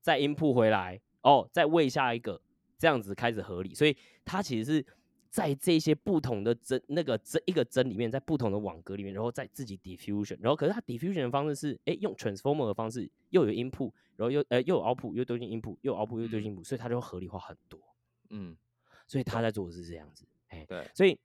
[0.00, 2.40] 再 input 回来，哦，再喂下一个，
[2.78, 4.86] 这样子开始合理，所以它其实是。
[5.30, 17.78] 在这些不同的针那个针一个针里面，在不同的网格里面，然后再自己 diffusion，然后可是它 diffusion 的方式是，哎，用 transformer 的方式，又有 input，然后又呃又有 output，又丢进 input，又有 output 又丢进 input，、所以它就合理化很多。
[18.30, 18.56] 嗯，
[19.06, 21.18] 所以他在做的是这样子，哎，对，所以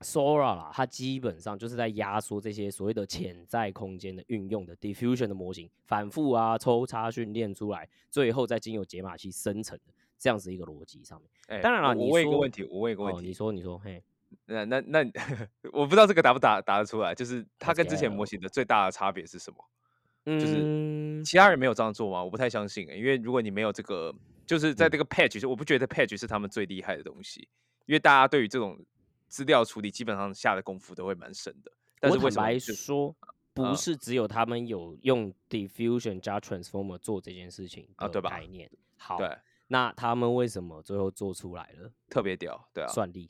[0.00, 9.92] Sora 啦，它基本上就是在压缩这些所谓的潜在空间的运用的 diffusion 的模型，反复啊抽插训练出来，最后再经由解码器生成的
[10.24, 11.28] 这样子一个逻辑上面。
[11.48, 14.02] 哎当然了，我问一个问题，我问一个问哦，题，你说你说，嘿，
[14.46, 15.04] 那那那
[15.70, 19.62] 我不知道这个答不答答得出来，就是它跟之前模型的最大的差别是什么？
[20.24, 22.24] 就是嗯其他人没有这样做吗？
[22.24, 24.14] 我不太相信、欸，因为如果你没有这个，
[24.46, 27.46] 就是在嗯这个 patch，、就我不觉得 patch 是他们最厉害的东西，
[27.84, 28.82] 因为大家对于这种
[29.28, 31.70] 资料处理基本上下的功夫都会蛮深的。
[32.00, 33.14] 但我坦是为什么就白说，
[33.52, 38.70] 不嗯是只有他们有用 diffusion 加 transformer 做这件事情啊对吧概念。
[38.96, 39.36] 好，对
[39.74, 41.90] 那他们为什么最后做出来了？
[42.08, 42.68] 特别屌？
[42.72, 43.28] 对啊，算力。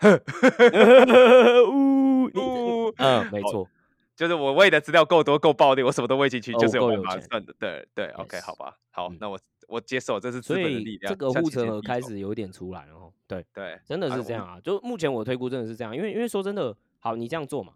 [1.70, 3.68] 呜你呜嗯，没好错，
[4.16, 7.54] 就是我喂的资料够多够暴力，我什么都喂进去，哦就是有办法算的。
[7.60, 9.38] 对对，OK，Yes 好吧，好，嗯那我
[9.68, 11.12] 我接受，这是资所本的力量。
[11.12, 13.12] 以这个向护城河开始有点出来了哦。
[13.28, 14.58] 对，对，真的啊是这样啊。
[14.60, 17.74] 就目前我推估真的是这样，因为因为说真的，好，你这样做嘛。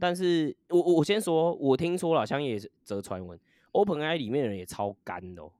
[0.00, 3.38] 但是我我我先说，我听说了，香叶则传闻
[3.72, 5.52] ，OpenAI 里面的人也超干的哦，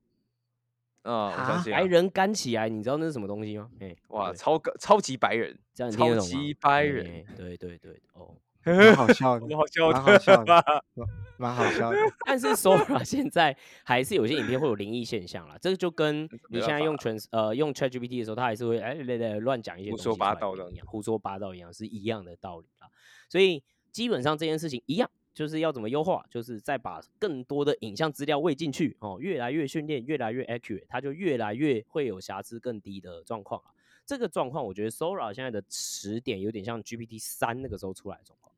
[1.05, 3.71] 嗯，我相啊信啊白人干起来，你知道那是什么东西吗？
[3.81, 6.43] 哎，哇，对超个超级白人，这样你听得超懂吗？
[6.43, 8.35] 级白人，哎对对对，哦。
[8.67, 10.65] 蛮好笑的，蛮好笑蛮好笑的的，
[10.95, 11.99] 蛮蛮好笑的。
[12.25, 22.89] 但是 Sora 现在还是有些影片会有灵异现象啦，这个就跟没办你现在用法 Trans 呃用 ChatGPT 的时候，它还是会哎来来乱讲一些胡东西说八道的一样，胡说八道一样是一样的道理啦。
[23.29, 23.63] 所以
[23.93, 33.75] 基本上这件事情一样，就是要怎么优化，就是再把更多的影像资料喂进去哦，越来越训练，越来越 accurate，它就越来越会有瑕疵更低的状况啊。
[34.07, 38.55] 这个状况，我觉得 Sora 现在的时点有点像 GPT 三那个时候出来的状况。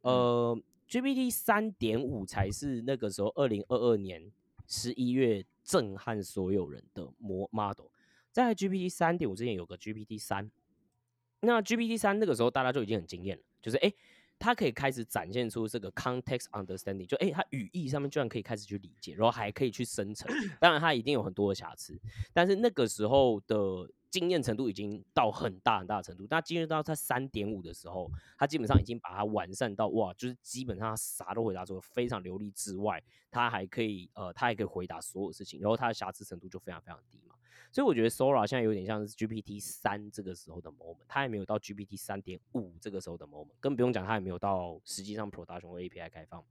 [0.00, 0.58] 呃
[0.88, 4.32] ，GPT 三点五才是那个时候二零二二年
[4.66, 7.86] 十一月震撼所有人的模 model。
[8.32, 10.50] 在 GPT 三点五之前有个 GPT 三，
[11.40, 13.94] 那 GPT 三那个时候大家就已经很惊艳了，就是诶，
[14.38, 20.30] 它可以开始展现出这个 context understanding，就诶，它语义上面居然可以开始去理解，然后还可以去生成。
[20.60, 21.98] 当然它一定有很多的瑕疵，
[22.32, 23.56] 但是那个时候的
[24.10, 26.26] 经验程度已经到很大很大的程度。
[26.30, 37.35] 那进入到它三点五的时候，它基本上已经把它完善到哇，就是基本上它啥都回答出来，非常流利之外，它还可以呃，它还可以回答所有事情，然后它的瑕疵程度就非常非常低嘛。
[37.76, 46.42] 所以我觉得 Sora 现在有点像是 GPT 三这个时候的 moment，它还没有到 GPT 三点五这个时候的 moment，更不用讲它还没有到实际上 production 或 API 开放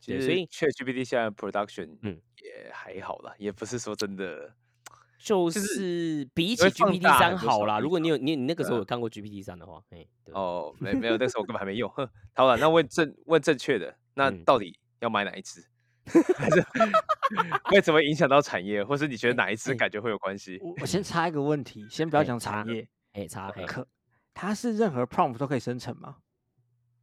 [0.00, 4.54] 所以 ChatGPT 现在 production 嗯也还好啦，也不是说真的。
[5.18, 11.90] 就就是是比起 GPT 大三好啦，如果你有你你那个时候有看过 GPT 三的话，哎，对，哦，没没有，那时候我根本还没用。
[11.90, 15.66] 哼好了，那问正问正确的，那嗯到底要买哪一只？
[16.36, 16.64] 还是
[17.64, 20.58] 会怎么影响到产业，或是你觉得哪一只哎感觉会有关系？
[20.62, 23.86] 我我先插一个问题，先不要哎讲产插业，哎，查黑可
[24.34, 26.16] 它是任何 prompt 都可以生成吗？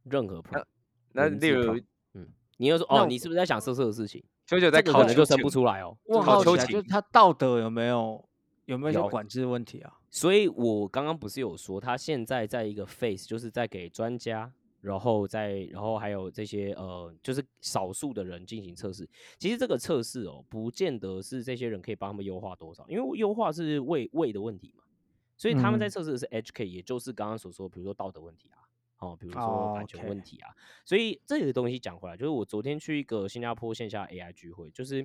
[0.04, 0.64] 任何 prompt，
[1.12, 1.80] 那例如
[2.14, 4.24] 嗯，你又说哦，你是不是在想色色的事情？
[4.46, 5.96] 九九在考能就生不出来哦。
[6.04, 8.28] 我好奇啊，就是瑾它道德有没有
[8.66, 9.92] 有没有一些有管制的问题啊？
[10.08, 14.50] 所以我刚刚不是有说，他现在在一个 phase，就是在给专家，
[14.86, 19.08] 然后再然后还有这些呃，就是少数的人进行测试。
[19.36, 24.84] 其实这个测试哦，不见得是这些人可以帮他们优化多少，因为优化是胃胃的问题嘛。
[25.36, 28.62] 所以他们在嗯测试的是 HK，也就是刚刚所说，比如说道德问题啊，
[28.98, 30.54] 哦，比如说哦版权 OK 问题啊。
[30.84, 35.04] 所以这个东西讲回来，就是我昨天去一个新加坡线下 AI 聚会，就是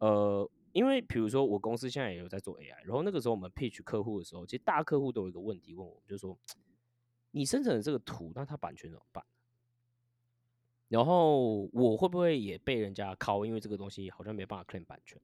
[0.00, 6.36] 呃，因为比如说我公司现在也有在做 AI，然后那个时候我们 pitch 客户的时候，其实大客户都有一个问题问我，就是说
[7.30, 9.24] 你生成的这个图，那它版权怎么办？
[10.88, 13.44] 然后我会不会也被人家拷？
[13.44, 15.20] 因为这个东西好像没办法 claim 版权。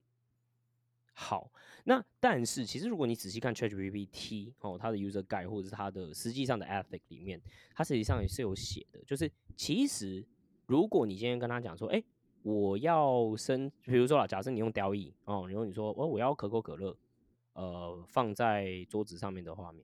[1.11, 1.51] 好，
[1.83, 7.41] 那但是其实如果你仔细看 ChatGPT 哦，它的 user guide 或者是它的实际上的 ethic 里面，
[7.73, 10.23] 它实际上也是有写的，就是其实
[10.67, 12.01] 如果你今天跟他讲说，哎、
[12.43, 16.95] 我要生，比如说啊，假设你用雕翼哦，然后你说哦，我要可口可乐，
[17.53, 19.83] 呃，放在桌子上面的画面，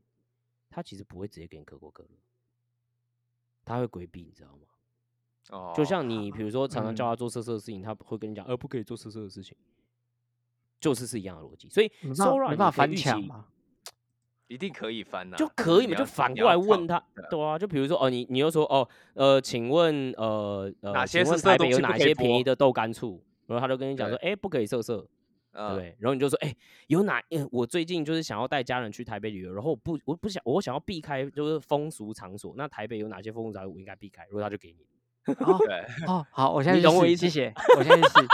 [0.74, 2.10] 它其实不会直接给你可口可乐，
[3.64, 4.68] 他会规避，你知道吗？
[5.52, 9.56] 哦，就像你比如说常常叫嗯他做色色的事情，他会跟你讲，呃，不可以做色色的事情，
[10.80, 11.70] 就是是一样的逻辑。
[11.70, 13.46] 所以没办法 Sora 没办法翻墙嘛？
[14.48, 23.24] 一定可以翻呐、就可以嘛，就反过来问他对啊，就比如说哦，你你又说哦，呃，请问呃呃，哪些请问台北有哪些便宜的豆干醋？
[23.48, 25.08] 然后他就跟你讲说，哎，不可以色色，对
[25.54, 25.96] 嗯对？
[26.00, 26.54] 然后你就说，哎，
[26.88, 27.20] 有哪？
[27.30, 34.26] 呃我最近就是想要带家人去台北旅游，然后我不我不想我想要避开就是风俗场所，那台北有哪些风俗场所我应该避开？
[34.30, 34.86] 如果他就给你，
[35.40, 38.28] 哦 对，哦， 好，我现在去试你懂我意思谢谢，我现在去试，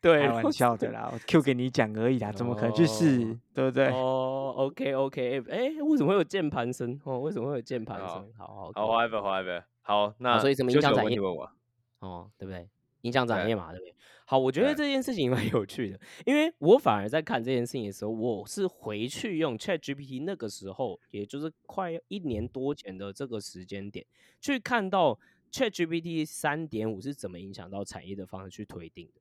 [0.00, 3.36] 对开玩笑的啦，我 Q 给你讲而已啦，怎么可能去试哦？
[3.52, 3.88] 对不对？
[3.88, 6.96] 哦，OK OK，哎，为什么会有键盘声？
[7.04, 8.32] 哦，为什么会有键盘哦声？
[8.38, 11.50] 好好好好，whatever whatever，好，那所以什么影响产业问我，
[11.98, 12.68] 哦，对不对？
[13.02, 13.94] 影响产对业嘛，对不对？
[14.24, 24.04] 好，我觉得对这件事情蛮有趣的，因为我反而在看这件事情的时候，我是回去用 Chat GPT 那个时候，也就是快一年多前的这个时间点，
[24.40, 25.18] 去看到
[25.50, 29.20] Chat GPT 三点五是怎么影响到产业的方式去推定的。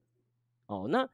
[0.66, 1.10] 哦，那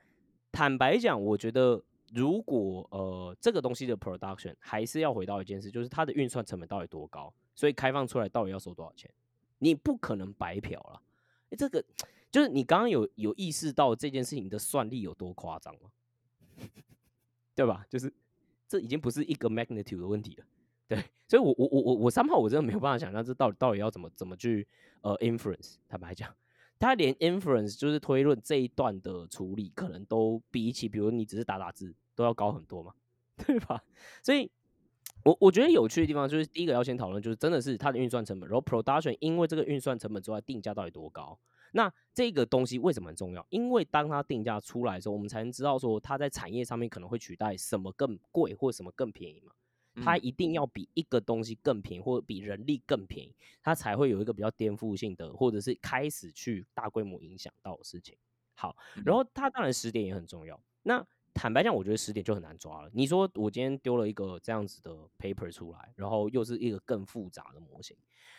[0.52, 1.84] 坦白讲，我觉得
[2.16, 9.08] 如果呃这个东西的 production 还是要回到一件事，就是它的运算成本到底多高，所以开放出来到底要收多少钱？
[9.60, 11.02] 你不可能白嫖了。
[11.52, 11.86] 诶这个
[12.34, 15.92] 就是你刚刚有有意识到这件事情的算力有多夸张吗？
[17.54, 17.86] 对吧？
[17.88, 18.12] 就是
[18.68, 20.46] 这已经不是一个 magnitude 的问题了。
[20.88, 24.68] 对，所以我我我我我三号我真的没有办法想象这到底到底要怎么怎么去
[25.02, 25.76] 呃 inference。
[25.88, 26.36] 坦白讲，
[26.80, 32.96] 他连 inference 就是推论这一段的处理，可能都比起比如你只是打打字都要高很多嘛，
[33.46, 33.84] 对吧？
[34.24, 34.50] 所以。
[35.26, 41.40] 我我觉得有趣的地方就是，第一个要先讨论，就是真的是它的运算成本，然后 production 因为这个运算成本之外，定价到底多高？
[41.76, 43.46] 那这个东西为什么很重要？
[43.50, 49.52] 因为当它定价出来的时候，我们才能知道说它在产业上面可能会取代什么更贵或者什么更便宜嘛。
[50.04, 58.16] 它嗯一定要比一个东西更便宜，或者比人力更便宜，它才会有一个比较颠覆性的，或者是开始去大规模影响到的事情。
[58.56, 60.60] 好，然后它当然时点也很重要。
[60.84, 62.90] 那坦白讲，我觉得时点就很难抓了。
[62.94, 67.98] 你说我今天丢了一个这样子的 paper 出来，然后又是一个更复杂的模型，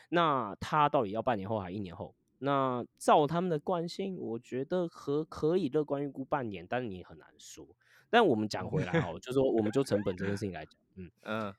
[0.08, 2.14] 那它到底要半年后还是一年后？
[2.44, 7.66] 那照他们的惯性，我觉得可可以乐观预估半年，但是你很难说。
[8.10, 11.54] 但我们讲回来哦，就说我们就成本这件事情来讲，嗯， 嗯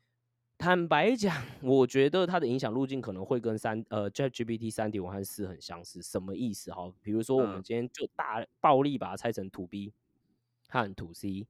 [0.58, 6.02] 坦白讲，我觉得它的影响路径可能会跟三呃 ChatGPT 三点五和四很相似。
[6.02, 6.72] 什么意思？
[6.72, 9.92] 哈，比如说我们嗯今天就大暴力把它拆成 To B
[10.70, 11.48] 和 To C。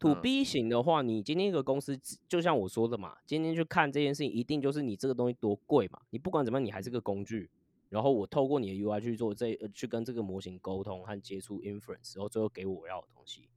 [0.00, 1.98] To 嗯 B 型的话，你今天一个公司，
[2.28, 6.00] 就像我说的嘛，今天去看这件事情，一定就是你这个东西多贵嘛。
[6.10, 7.48] 你不管怎么样，你还是个工具。
[7.88, 13.48] 然后我透过你的 UI 去做这，呃去跟这个模型沟通和接触 inference，然后最后给我要的东西。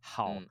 [0.00, 0.48] 好，嗯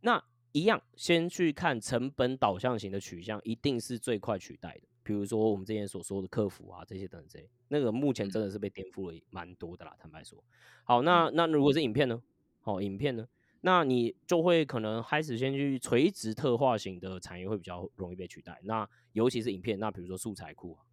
[0.00, 4.82] 那一样，先去看成本导向型的取向，一定是最快取代的。
[5.02, 9.96] 比如说我们之前所说的客服啊，这些等等这些，那个目前真的是被颠覆了蛮多的啦。
[9.98, 10.42] 坦白说，
[10.84, 12.22] 好，那那如果是影片呢？
[12.60, 13.26] 好、影片呢？
[13.62, 18.60] 那你就会可能开始先去垂直特化型的产业会比较容易被取代。
[18.62, 20.84] 那尤其是影片，那比如说素材库啊，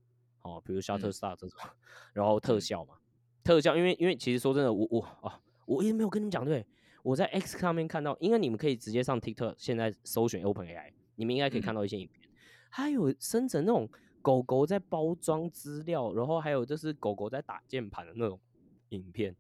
[0.46, 1.60] 哦，比如 Shutterstock 这种，
[2.14, 2.96] 然后特嗯效嘛，
[3.44, 6.66] 特效，因为因为其实说真的，我我啊，我一直没有跟你们讲对，
[7.04, 12.30] 我在 X 上面看到，因为你们可以直接上 TikTok，现在搜寻 OpenAI，你们应该可以看到一些影片，
[12.72, 13.90] 它有生成那种
[14.22, 18.40] 狗狗在包装资料，然后还有就是狗狗在打键盘的那种
[18.90, 19.36] 影片，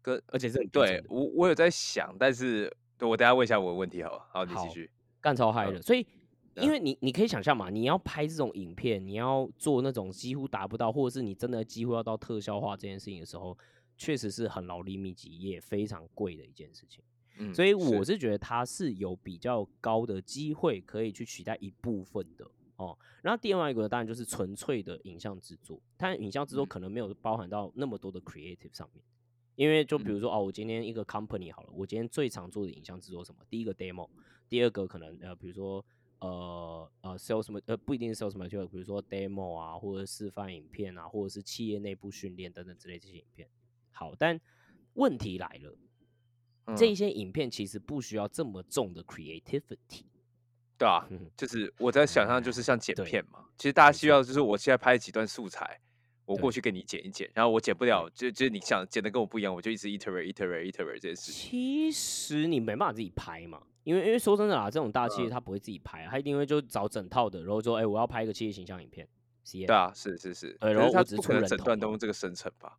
[0.00, 4.90] 跟而且是很对我我有在想，但是对我等下问一下我的问题好了，好，你继续。
[5.20, 5.82] 干超嗨嗯的。
[5.82, 6.04] 所以，
[6.56, 13.56] 因为你你可以想象嘛，你要拍这种影片，你要做那种几乎达不到，或者是你真的几乎要到特效化这件事情的时候，
[13.96, 17.02] 确实是很劳力密集，也非常贵的一件事情。
[17.38, 22.46] 嗯，所以我是觉得它是有比较高的机会可以去取代一部分的
[22.76, 22.98] 哦。
[23.22, 29.02] 然后另外一个当然就是纯粹的影像制作，但影像制作嗯可能没有包含到那么多的 creative 上面。
[29.54, 33.40] 因为就比如说、哦，我今天一个 company 好了，我今天最常做的影像制作什么？
[33.50, 34.08] 第一个 demo，
[34.48, 35.84] 第二个可能呃，比如说
[36.22, 43.48] 呃呃 sales 什么呃不一定是 sales 什么，就比如说 demo 啊，或者示范影片啊，或者是企业内部训练等等之类这些影片。
[43.90, 44.40] 好，但
[44.94, 45.76] 问题来了。
[46.76, 50.04] 这一嗯些影片其实不需要这么重的 creativity，
[50.78, 55.80] 对啊，嗯就是我在想象就是像剪片嘛，其实大家需要就是我现在拍几段素材，
[56.32, 61.50] 我过去给你剪一剪，然后我剪不了，就就是你想剪的跟我不一样，我就一直 iterate iterate iterate 这件事情。
[61.50, 69.06] 其实你没办法自己拍嘛，因为因为说真的啦，这种大企业嗯他不会自己拍啊，他一定会就找整套的，然后说，哎、我要拍一个企业形象影片
[69.66, 72.78] 对啊，是是是，对然后他只出不可能整段都用这个生成吧？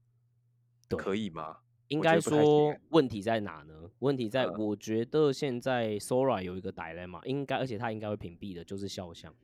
[0.89, 1.57] 对可以吗？
[1.89, 3.73] 应该说欸问题在哪呢？
[3.99, 9.35] 问题在嗯我觉得现在 Sora 有一个 dilemma，应该而且他应该会屏蔽的，就是肖像，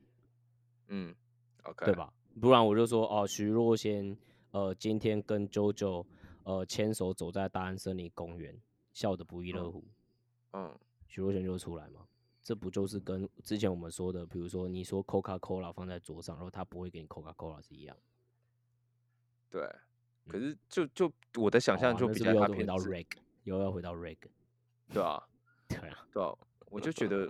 [0.88, 1.14] 嗯
[1.64, 1.94] ，OK，对？
[1.94, 2.12] 吧？
[2.40, 4.18] 不然我就说哦，徐若瑄
[4.52, 6.06] 呃今天跟 JoJo
[6.44, 8.60] 呃牵手走在大安森林公园，
[8.94, 9.84] 笑得不亦乐嗯乎。
[10.54, 12.08] 嗯，徐若瑄就出来嘛，
[12.42, 17.96] 这不就是跟之前我们说的，比如说你说 Coca Cola 放在桌上，然后他不会给你 Coca Cola 是一样。
[19.50, 19.70] 对。
[20.28, 23.08] 可是就就我的想象就比较那是不是又回到 reg，
[23.46, 24.18] 又要回到 reg，
[24.94, 25.28] 对啊，
[25.68, 27.28] 对啊，对啊，我就觉得，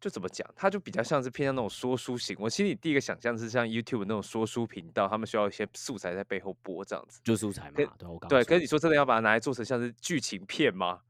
[0.00, 2.36] 就怎么讲，他就比较像是偏向那种说书型。
[2.38, 7.20] 我心里第一个想象是像 YouTube 那种说书频道，他们需要一些素材在背后播这样子。
[7.24, 11.00] 就素材嘛，跟对啊我刚对，刚可是你说真的要把它拿来做成像是剧情片吗？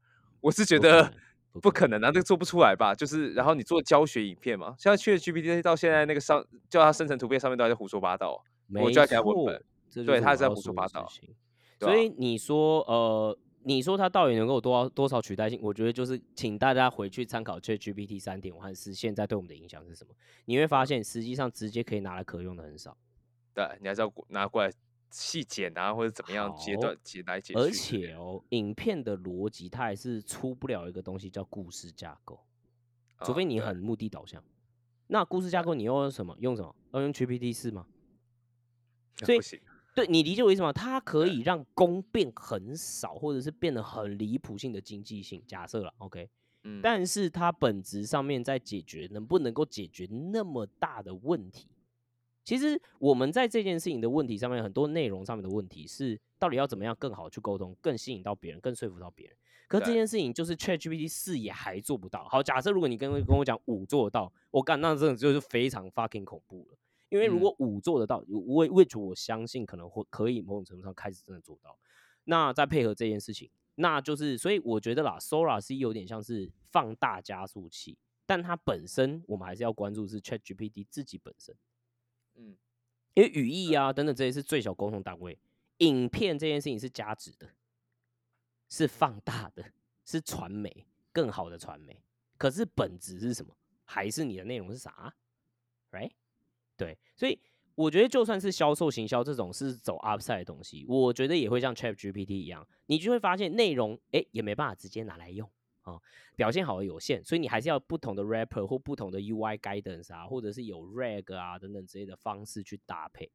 [0.41, 1.11] 我是觉得
[1.61, 2.95] 不可能啊，这个做不出来吧？
[2.95, 8.43] 就是然后你做教学影片嘛，像 Chat GPT 到现在那个上叫它生成图片上面都还在胡说八道。
[8.71, 11.11] 没我就要给他文错本，这对他是在胡说八道
[11.79, 15.59] 所以你说呃，你说它到底能够有多少多少取代性？
[15.61, 20.13] 我觉得就是请大家回去参考 ChatGPT 三点五和四现在对我们的影响是什么，
[20.45, 22.97] 你会发现实际上直接可以拿来可用的很少。
[23.53, 24.71] 对你还是要拿过来
[25.09, 27.59] 细剪啊，或者怎么样截好断截来截去。
[27.59, 32.39] 而且哦，影片的逻辑它还是出不了一个东西叫故事架构，
[33.23, 34.41] 除非你很目的导向。
[35.07, 36.37] 那故事架构你又用什么？
[36.39, 36.75] 用什么？
[36.93, 37.87] 要用 GPT 四吗？
[39.25, 39.39] 所以
[39.95, 40.71] 对你理解我意思吗？
[40.71, 45.43] 它可以让功变很少，或者是变得很离谱性的经济性。
[45.47, 46.29] 假设了，OK，
[46.63, 51.67] 嗯，但是它本质上面在解决能不能够解决那么大的问题？
[52.45, 59.35] 其实我们在这件事情的问题上面，很多内容上面的问题是，到底要怎么样更好去沟通，更吸引到别人，更说服到别人。
[59.67, 62.27] 可是这件事情就是 ChatGPT 四也还做不到。
[62.27, 66.77] 好，假设如果你跟跟我讲五做得到，我干那真的就是非常 fucking 恐怖了。
[67.09, 71.77] 因为如嗯果五做得到，为为主我相信可能会可以某种程度上开始真的做到。
[72.23, 81.55] 那再配合这件事情，那就是所以我觉得啦，Sora 是有点像是放大加速器，但它本身我们还是要关注是 ChatGPT 自己本身。
[82.35, 82.57] 嗯，
[83.15, 85.39] 因为语义啊等等这些是最小沟通单位，
[85.79, 87.49] 影片这件事情是加值的，
[88.69, 89.73] 是放大的，
[90.05, 92.03] 是传媒更好的传媒。
[92.37, 93.55] 可是本质是什么？
[93.83, 95.15] 还是你的内容是啥
[95.89, 96.11] ？Right？
[96.79, 97.37] 对，所以
[97.75, 105.47] 我觉得就算是销售行销这种是走 upside 的东西，我觉得也会像 Chat GPT 一样，你就会发现内容哎也没办法直接拿来用
[105.81, 105.99] 啊、
[106.35, 113.29] 表现好的有限，所以你还是要不同的 rapper 或不同的 UI guidance 啊，或者是有 rag 啊等等之类的方式去搭配。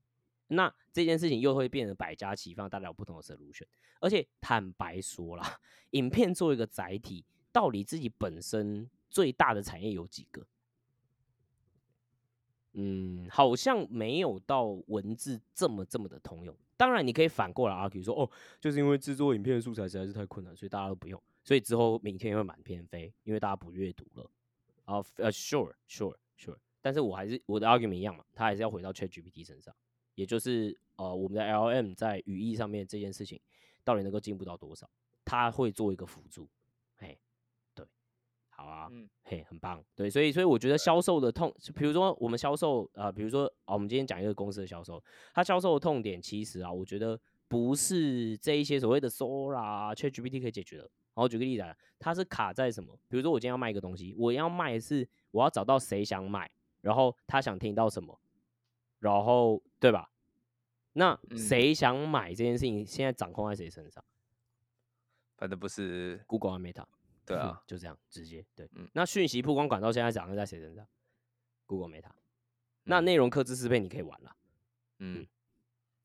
[0.49, 3.67] 那这件事情又会变得百家齐放，大家有不同的 solution。
[4.01, 5.59] 而且坦白说啦，
[5.91, 10.47] 影片做一个载体，到底自己本身最大的产业有几个？
[12.75, 16.55] 嗯，好像没有到文字这么这么的通用。
[16.77, 24.31] 当然，你可以反过来 argue 说，哦，就是因为制作影片素材实在是太困难，所以大家都不用，所以之后明天会满篇飞，因为大家不阅读了。
[24.85, 29.75] 啊，呃，sure sure sure，但是我还是我的 argument 一样嘛，它还是要回到 ChatGPT 身上，
[30.15, 33.41] 也就是呃，我们的 LM 在语义上面这件事情
[33.85, 34.91] 到底能够进步到多少，
[35.25, 36.49] 它会做一个辅助。
[36.97, 37.19] 嘿，
[38.57, 45.03] 好啊，嗯嘿，很棒，对，所以所以我觉得销售的痛，就比如说我们销售，呃，比如说啊，我们今天讲一个公司的销售，
[45.35, 50.83] 它销售的痛点其实啊，我觉得不是这一些所谓的 Sora 啊、ChatGPT 可以解决的。
[50.83, 52.97] 然后举个例子来，它是卡在什么？
[53.09, 56.51] 比如说我今天要卖一个东西，我要卖的是我要找到谁想买，
[56.81, 58.19] 然后他想听到什么，
[59.01, 60.11] 然后对吧？
[60.95, 64.05] 那嗯谁想买这件事情，现在掌控在谁身上
[65.37, 66.85] 反正不是，？Google 和 Meta。
[67.27, 68.69] 对啊， 就这样直接对。
[68.75, 70.87] 嗯那讯息曝光管道现在掌握在谁身上
[71.67, 72.11] ？Google Meta。
[72.85, 74.37] 那嗯内容克制适配你可以玩了，
[74.99, 75.27] 嗯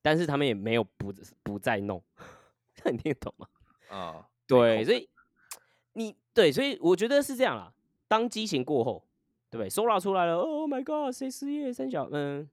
[0.02, 1.14] 但是他们也没有不
[1.44, 2.02] 不再弄，
[2.86, 3.48] 你听得懂吗？
[3.92, 5.10] 啊，对，所以
[5.94, 7.74] 你对，所以我觉得是这样啦。
[8.08, 9.06] 当激情过后，
[9.50, 11.72] 对不对？Sora 出来了，Oh my God，谁失业？
[11.74, 12.50] 三角，嗯，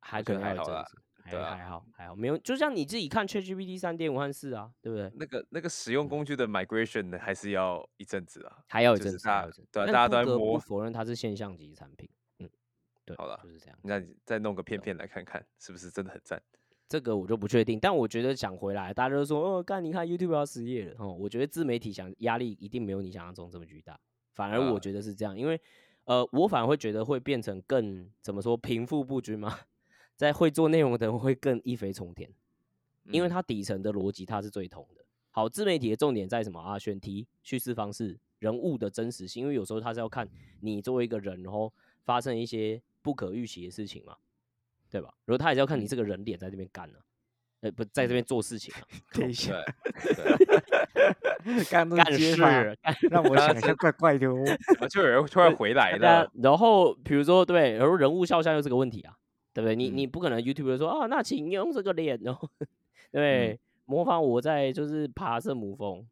[0.00, 2.36] 还可我觉得还好啦能还有一阵子，还对啊还好还好，没有。
[2.38, 5.10] 就像你自己看 ChatGPT 三点五和四啊，对不对？
[5.16, 8.58] 那个那个使用工具的 migration 呢，还是要一阵子啊。
[8.68, 9.18] 还要一阵子。
[9.72, 12.08] 对啊大家都在摸否认它是现象级产品。
[12.40, 12.48] 嗯，
[13.04, 13.78] 对，好了就是这样。
[13.82, 16.42] 那你再弄个片片来看看，是不是真的很赞？
[16.86, 23.98] 这个我就不确定，但我觉得讲回来，大家都说哦，干你看 YouTube 要失业了哦，我觉得自媒体想压力一定没有你想象中这么巨大，
[24.34, 25.58] 反而我呃觉得是这样，因为
[26.04, 29.58] 呃，我反而会觉得会变成更怎么说贫富不均嘛，
[30.16, 32.30] 在会做内容的人会更一飞冲天，
[33.04, 35.04] 因为嗯它底层的逻辑它是最通的。
[35.30, 36.78] 好，自媒体的重点在什么啊？
[36.78, 40.28] 选题、叙事方式、人物的真实性，因为有时候它是要看
[40.60, 41.72] 你作为一个人，然后
[42.04, 44.16] 发生一些不可预期的事情嘛，
[44.90, 45.12] 对吧？
[45.24, 46.98] 然后他也是要看你这个人脸在这边干呢、
[47.62, 48.80] 呃，不在这边做事情啊，
[49.12, 49.52] 等一下，
[49.92, 50.14] 对
[51.58, 54.36] 对， 干个接法事干让我想一下怪怪的哦。
[54.72, 56.30] 怎么就有人突然回来了？
[56.34, 59.18] 然后比如说对，然后人物肖像又是个问题啊，
[59.54, 59.74] 对不对？
[59.74, 62.46] 你嗯你不可能 YouTube 说啊，那请用这个脸，然 后
[63.10, 66.06] 对、模仿我在就是爬圣母峰。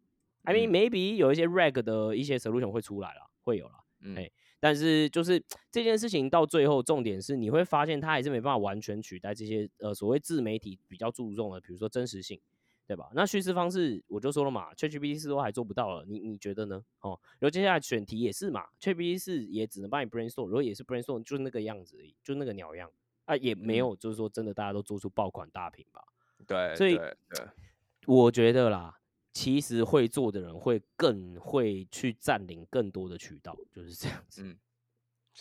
[0.44, 3.74] I mean 嗯 maybe 有一些 rag 的一些 solution 会出来了，会有了。
[4.00, 4.30] 嗯哎
[4.60, 12.40] 但是就是这件事情到最后，重点是你会发现它还是没办法完全取代这些呃所谓自媒体比较注重的，比如说真实性，
[12.86, 13.10] 对吧？
[13.12, 16.80] 那叙事方式我就说了嘛，ChatGPT 四都还做不到了，你你觉得呢？
[17.00, 22.88] 哦，然后接下来选题也是嘛，ChatGPT 四也只能帮你 brainstorm，然后也是 brainstorm 就是那个样子而已，就那个鸟样
[23.24, 26.02] 啊，也没嗯有就是说真的大家都做出爆款大屏吧。
[26.46, 26.98] 对，所以
[28.06, 28.98] 我觉得啦，
[29.32, 34.42] 其实会做的人会更会去占领更多的渠道，就是这样子。
[34.44, 34.56] 嗯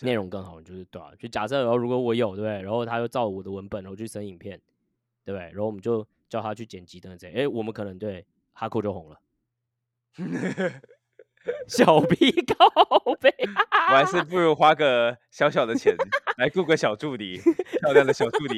[0.04, 4.58] 内容更好，就是对啊，就假设，然后如果我有对不对，然后他又照我的文本，然后去生影片，
[5.26, 5.48] 对不对？
[5.50, 9.20] 然后我们就叫他去剪辑等等这些，哎，我们可能对哈库就红了，
[11.68, 12.68] 小屁靠
[13.20, 13.34] 背，
[13.92, 15.96] 我还是不如花个小小的钱
[16.38, 17.40] 来雇个小助理，
[17.82, 18.58] 漂亮的小助理，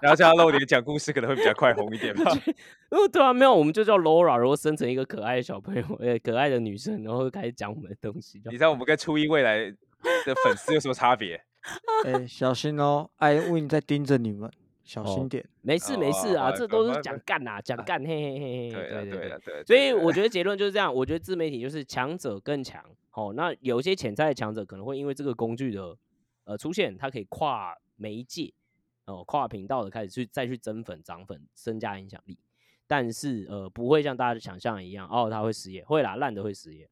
[0.00, 2.30] 然后叫他露脸讲故事，可能会比较快红一点吧。
[2.90, 9.58] 哦，对啊，没有，我们就叫 Laura，然后生成一个可爱的小朋友，呃，可爱的女生，然后开始讲我们的东西，你知道我们跟初一未来
[10.24, 11.42] 的粉丝有什么差别？
[12.06, 14.50] 哎，小心哦，iWin 在盯着你们，
[14.90, 15.48] 小心哦点。
[15.62, 22.84] 没事没事啊，哦这都是讲干呐，讲干，嘿嘿嘿嘿，对啊对对对所以我觉得结论就是这样，我觉得自媒体就是强者更强。
[23.12, 25.96] 哦，那有一些潜在的强者可能会因为这个工具的
[26.42, 28.52] 呃出现，它可以跨媒介
[29.04, 32.36] 哦、跨频道的开始去再去增粉、涨粉、增加影响力。
[32.88, 36.90] 但是呃，不会像大家想象一样，哦，他会失业，会啦，烂的会失业，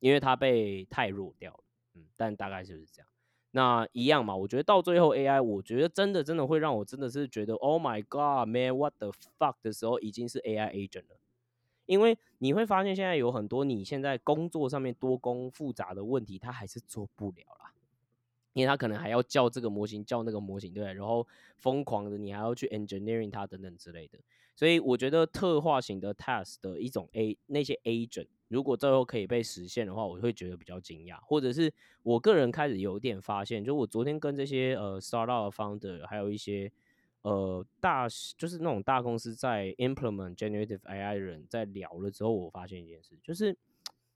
[0.00, 1.64] 因为他被太弱掉了。
[1.94, 3.08] 嗯，但大概就是这样。
[3.52, 11.18] 那一样嘛，我觉得到最后 AI，我觉得真的真的会让我真的是觉得，Oh my God, man, what the fuck 的时候，已经是 AI agent 了。
[11.84, 17.74] 因为你会发现现在有很多你现在工作上面多工复杂的问题，它还是做不了啦。
[18.54, 20.84] 因为它可能还要叫这个模型，叫那个模型，对？
[20.92, 21.26] 然后
[21.58, 24.18] 疯狂的你还要去 engineering 它等等之类的。
[24.54, 31.72] 所以我觉得特化型的 task 的一种 A 那些 agent，如果最后可以被实现的话，我会觉得比较惊讶，或者是
[32.02, 36.70] 我个人开始有点发现，就我昨天跟这些呃 startup founder，还有一些
[37.22, 43.56] 呃大就是那种大公司在 implement generative AI 人在聊了之后，我发现一件事，就是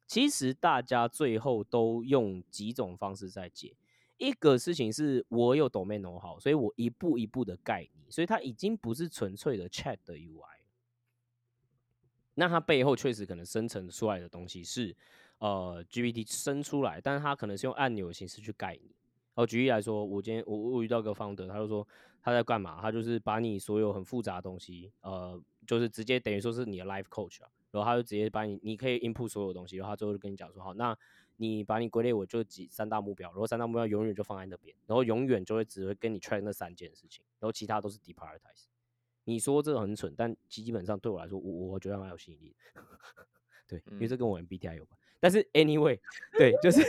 [0.06, 3.74] 其实大家最后都用几种方式在解。
[4.18, 10.55] 一个事情是我有 domain 好，所以我一步一步的盖你，所以它已经不是纯粹的 chat 的 UI。
[12.36, 14.94] 那它背后确实可能生成出来的东西是
[15.38, 18.94] 呃 GPT 生出来，但是它可能是用按钮的形式去盖你。
[19.34, 21.86] 然后举例来说，我今天我我遇到个 founder，他就说
[22.22, 22.78] 他在干嘛？
[22.80, 30.96] 他就是把你所有很复杂的东西，呃，就是直接等于说是你的 life coach 啊，然后他就直接把你，你可以 input 所有东西，然后他最后就跟你讲说，好，那
[31.36, 38.68] 你把你归类我就几三大目标，然后三大目标永远就放在那边，然后永远就会只会跟你 track 那三件事情，然后其他都是 deprioritize。
[39.26, 42.82] 你说这个很蠢，但基本上对我来说，我我觉得蛮有吸引力的。
[43.66, 44.96] 对，因为这跟我 MBTI 有关。
[45.18, 45.98] 但是 anyway，
[46.38, 46.80] 对，就是，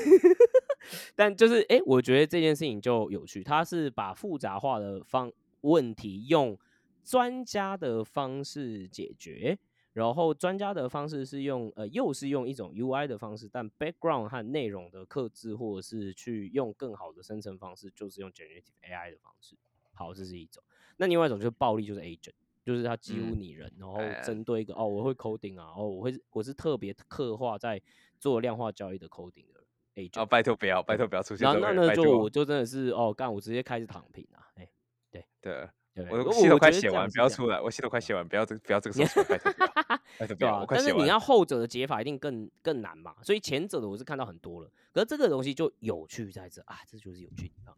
[1.15, 6.55] 但就是，哎、我觉得这件事情就有趣，它是把复杂化的方问题用
[7.03, 9.57] 专家的方式解决，
[9.93, 19.57] 然后专家的方式是用呃，又是用一种 UI 的方式，但 background 和内容的克制，或者是去用更好的生成方式，就是用 generative AI 的方式。
[19.93, 20.63] 好，这是一种。
[20.97, 22.33] 那另外一种就是暴力，就是 agent，
[22.63, 27.81] 就是他几乎嗯拟人，然后哎针对一个哦，我会 coding 啊，哦，我会我是特别刻画在
[28.19, 29.63] 做量化交易的 coding 的
[29.95, 30.21] agent。
[30.21, 32.29] 哦，拜托不要，拜托不要出现然后那那这种人，拜托就我。
[32.29, 34.69] 就真的是哦，干我直接开始躺平啊，哎、
[35.09, 39.69] 对，对对，我我系统快写完，不要出来，我系统快写完，不要这不要这个时候出来，拜托不要，
[40.19, 40.91] 拜托不要，对啊我，快写完。
[40.91, 47.75] 但是你要后者的解法一定更更难嘛，所以前者的我是看到很多了，可是这个东西就有趣在这啊，这就是有趣的地方。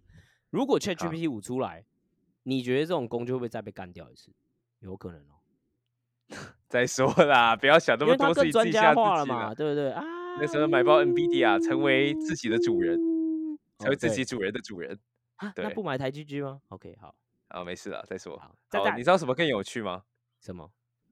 [0.49, 1.85] 如果 ChatGPT 五出来，
[2.43, 4.31] 你觉得这种工就会不会再被干掉一次？
[4.79, 5.35] 有可能哦，
[6.69, 9.53] 再说啦，不要想那么多，自己自己吓自己嘛。
[9.53, 10.03] 对不对啊？
[10.39, 12.95] 那时候买包 NVIDIA 成为自己的主人，
[13.79, 14.97] 成哦为自己主人的主人。
[15.35, 17.13] 啊，那不买台 GG 吗？OK，好，
[17.49, 18.37] 啊，没事了，再说。
[18.37, 20.03] 好，再好，你知道什么更有趣吗？
[20.39, 20.71] 什么？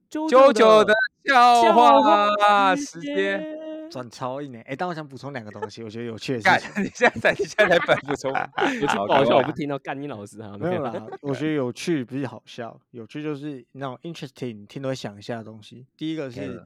[0.09, 0.93] 九九九的
[1.25, 3.46] 笑话时间。
[3.89, 4.75] 转超硬诶、欸。
[4.75, 8.31] 但我想补充两个东西，我觉得有趣的干事情。，你现在才你现在才本补充。
[8.33, 15.85] 我去好不好笑，我不听到干你老师啊，没有啦， 我觉得有趣不是好笑，有趣就是那种 interesting，听都会想一下的东西。
[15.95, 16.65] 第一个是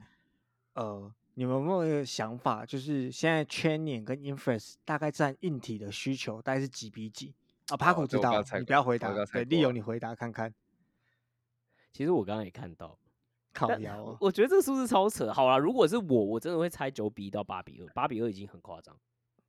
[0.74, 7.34] 嗯，呃，你们有没有一个想法，就是现在 training 跟 inference 大概占硬体的需求大概是几比几？
[7.68, 10.52] 啊，帕库知道你不要回答对，利友过你回答看看。
[11.92, 13.01] 其实我刚刚也看到，但
[13.52, 15.32] 靠腰哦，我觉得这个数字超扯。
[15.32, 18.96] 好啦，如果是我，我真的会猜九比一到八比二，八比二已经很夸张，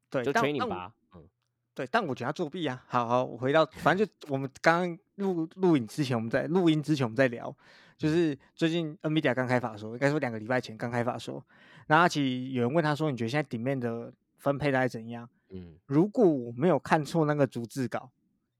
[0.10, 1.28] 对，就吹你八，嗯，
[1.74, 2.84] 对，但我觉得他作弊啊。
[2.88, 7.56] 好好，我回到，反正就我们刚刚录录影之前，我们在录音之前我们在聊，
[7.98, 11.44] 就是最近 NVIDIA 刚开法说，应该说两个礼拜前刚开法说，
[11.88, 15.30] 然后其实有人问他说，你觉得现在顶面的分配大概怎样？
[15.50, 18.10] 嗯，如果我没有看错那个逐字稿，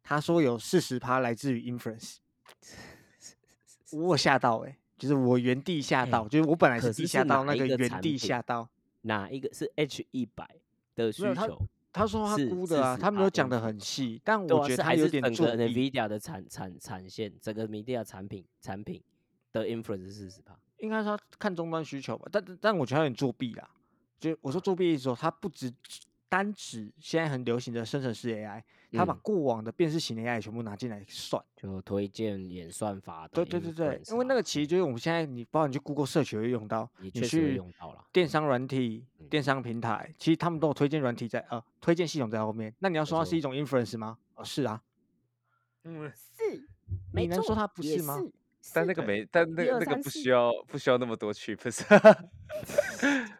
[0.04, 2.18] 他说有四十趴来自于 inference，
[3.94, 8.70] 我有吓到哎、就是我原地吓哎到，就是我本来是是地下道那个原地个产品吓到。
[9.06, 10.50] 哪一个是 H 一百
[10.96, 11.60] 的需求？
[11.92, 15.58] 他说他估的啊，他没有讲的很细，但我觉得他有是还是整个。
[15.58, 19.04] NVIDIA 的产产产线，整个 NVIDIA 产品产品
[19.52, 20.58] 的 influence 是四十趴。
[20.78, 23.70] 应该是他看终端需求吧，但但但我觉得他有点作弊啦。
[24.20, 25.72] 就我说作弊的时候，他不只
[26.30, 28.64] 单指现在很流行的生成式 AI，
[28.94, 31.44] 他把嗯过往的辨识型 AI 全部拿进来算。
[31.56, 42.74] 就推荐演算法的对对对对，因为那啊个其实就是我们现在你包括你去 Google Search 会用到，你去用到了电商软体、嗯电商平台，其实他们都有推荐软体在呃推荐系统在后面。
[42.80, 44.18] 那你要说它是一种 inference 吗？
[44.36, 44.82] 哦，是啊，
[45.86, 46.68] 嗯，是，
[47.14, 48.20] 你能说它不是吗？
[48.74, 51.84] 但那个没，但那个那个不需要不需要那么多去， 不是？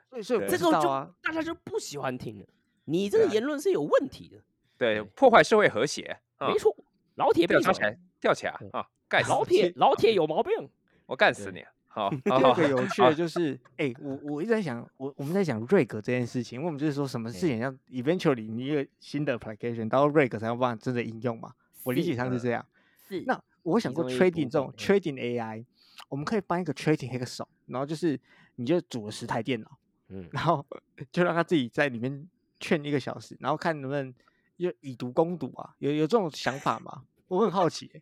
[0.10, 0.88] 所以所以我对不这个就。
[1.22, 2.46] 大家就不喜欢听了。
[2.86, 4.38] 你这个言论是有问题的，
[4.84, 6.20] 对对，破坏社会和谐。
[6.38, 6.76] 啊没错。
[7.16, 8.88] 老铁闭嘴吊起，来，吊起来啊！
[9.08, 10.52] 干死老你铁老铁有毛病。
[11.06, 11.64] 我干死你！
[11.88, 21.54] 好，第好好二个有趣的就是，哎、我我一直在想，我我们在讲 rig 这件事情，因为我们就是说什么事情要 eventually 你一个新的 application 到 rig 才有办法真的应用嘛？
[21.84, 22.66] 我理解上是这样。
[23.08, 25.64] 是那我想过 trading 部这种 trading AI，
[26.10, 28.20] 我们可以搬一个 trading 黑个手，然后就是
[28.56, 29.78] 你就组了十台电脑，
[30.08, 30.66] 嗯，然后
[31.12, 32.28] 就让他自己在里面
[32.60, 34.12] 劝一个小时，然后看能不能
[34.64, 35.76] 就以毒攻毒啊？
[35.80, 37.04] 有有这种想法吗？
[37.28, 38.02] 我很好奇、欸。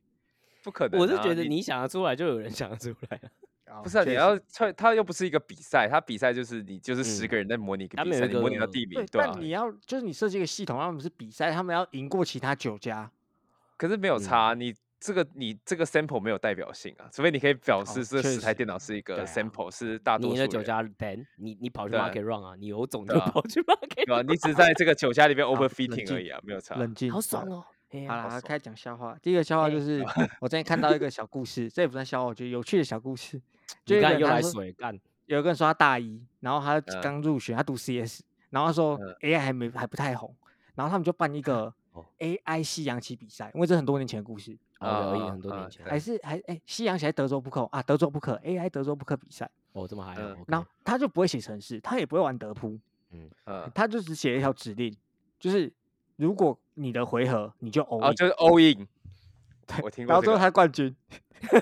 [0.64, 1.02] 不可能啊。
[1.02, 3.20] 我是觉得你想得出来，就有人想得出来
[3.84, 9.42] 不是啊，你要他他又不是一个比赛，他比赛就是你就是十嗯个人在模拟一个他比赛，你模拟到第名对，，对啊但。
[9.42, 13.10] 你要就是你设计一个系统，让他们是比赛，他们要赢过其他九家。
[13.78, 26.76] 可是没有嗯差，你这个你这个 sample 没有代表性啊，除非你可以表哦示这十台电脑是一个 sample，是大多你数人，的酒家 Dan，你你跑去 market run 啊，你有种就对啊跑去 market？run，你只是在这个酒家里面 overfitting 而已啊，没有差。
[26.76, 27.66] 冷静，好爽哦。
[27.90, 29.18] 嘿好啊了，开始讲笑话。
[29.22, 30.06] 第一个笑话就哎是
[30.40, 33.42] 我之前看到一个小故事，这也不算笑话，我觉得有趣的小故事。
[33.84, 38.22] 就又有一个人他说来水干，有一个人说他大一，然后他嗯刚入学，他读 CS，
[38.52, 40.34] 然后他说嗯 AI 还没还不太红，
[40.76, 50.44] 然后他们就办一 个哦 AI 西洋棋比赛，因为这很多年前的故事，啊啊很多年前还是还哎夕阳写在德州扑克啊，德州扑克 AI 德州扑克比赛，哦，这么还嗯好。
[50.48, 52.80] 然后他就不会写程式，他也不会玩德扑，
[53.12, 53.30] 嗯，
[53.76, 54.96] 他就只写了一条指令，
[55.40, 55.72] 就是
[56.16, 58.88] 如果你的回合你就 all 就是 all in，
[59.84, 60.40] 我听过然后最后。
[60.40, 60.96] 他冠军。
[61.50, 61.62] 对，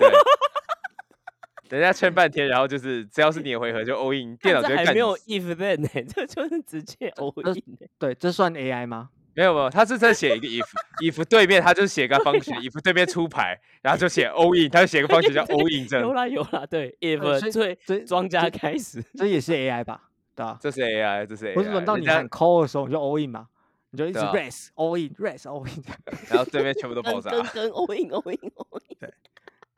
[1.77, 9.09] 人家劝半天，然后就是只要是你的回合就 all in，电脑就没有死 if then 呢， 这就是直接 all in 欸对，这算 AI 吗？
[9.39, 20.09] 没有没有，他是在写一个 if，if 对面他就写个方形，if 对面出牌，然后就写 all in，他就写个方形叫 all in 阵有，啦有啦，对，if 最最庄家这开始，这也是 AI 吧？
[20.35, 20.57] 对吧？
[20.59, 23.47] 这是 AI，这是 AI，不是轮到你喊 call 的时候你就 all in 嘛？
[23.91, 25.83] 你就一直对啊 race all in race all in。
[26.29, 28.97] 然后对面全部都爆炸，跟跟跟 all in all in all in。
[28.99, 29.13] 对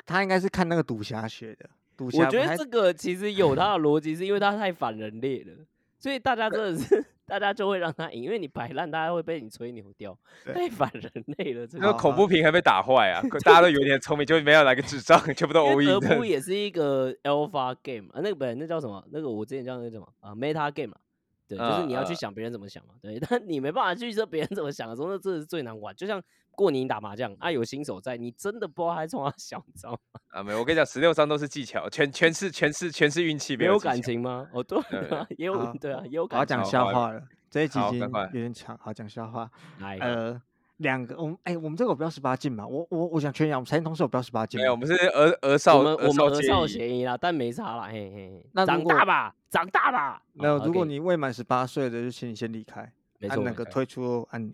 [0.07, 5.53] 他应该是看那个赌侠学的，赌侠我觉得这个其实有他的逻辑，是因为他太反人类了，
[5.99, 7.05] 所以大家真的是
[7.39, 11.65] 大家就会让他赢，因为你摆烂，大家会被你吹牛掉，对太反人类了。
[11.65, 16.25] 这个那恐怖平衡被打坏啊，大家都以为你很聪明，就没有来个智障，全部都因 all 为德扑。
[16.25, 19.03] 也是一个 alpha game 啊，那个本那叫什么？
[19.11, 20.99] 那个我之前叫那个什么啊，meta game 啊。
[21.47, 25.93] 对，就是嗯你要去嗯想别人怎么想嘛，对， 但你没办法去说别人怎么想的时候，那真的是最难玩。
[25.95, 26.21] 就像
[26.55, 29.97] 过年打麻将啊，有新手在，你真的不知道他从哪想，你知道吗？
[30.29, 33.79] 啊，没有，我跟你讲，十六张都是技巧，全全是全是全是运气，没有。
[33.79, 34.47] 感情吗？
[34.53, 36.79] 哦，对对啊，也有好对啊，也有我要讲感情。
[36.79, 39.49] 好笑话了，这一集已经赶快有点长，好讲笑话。
[39.79, 40.41] 来，呃，
[40.77, 42.67] 两个，我们哎，我们这个有标十八禁嘛？
[42.67, 44.85] 我我我想确认一下，我们财经同事有标十八禁没有，我吗？
[44.85, 46.67] 们是儿儿少我们我们少儿少。
[46.67, 50.21] 嫌疑啦，但没差啦，嘿嘿嘿，长那如果大吧，长大吧。
[50.33, 54.53] 没有，好如果 OK，你未满十八岁的，就请你先离开，没错，按那没错个退出按钮。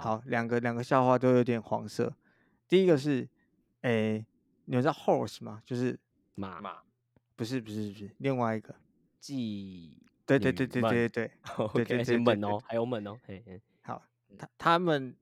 [0.00, 2.14] 好好，两个两个笑话都有点黄色。
[2.68, 3.28] 第一个是，
[3.80, 4.24] 诶，
[4.66, 5.62] 你们知道 horse 吗？
[5.66, 5.98] 就是
[6.34, 6.82] 马马，
[7.34, 8.74] 不是不是不是另外一个？
[9.18, 14.00] 季对对对对对对对而且对对猛哦，还有猛哦，嘿嘿，好，
[14.38, 15.16] 他他们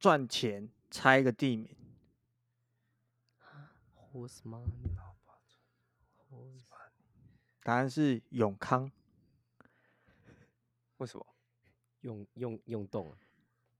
[0.00, 1.68] 赚钱猜一个地名
[3.94, 4.64] ，horse man，
[7.62, 8.90] 答案是永康。
[10.96, 11.26] 为什么？
[12.02, 13.16] 用用用动啊，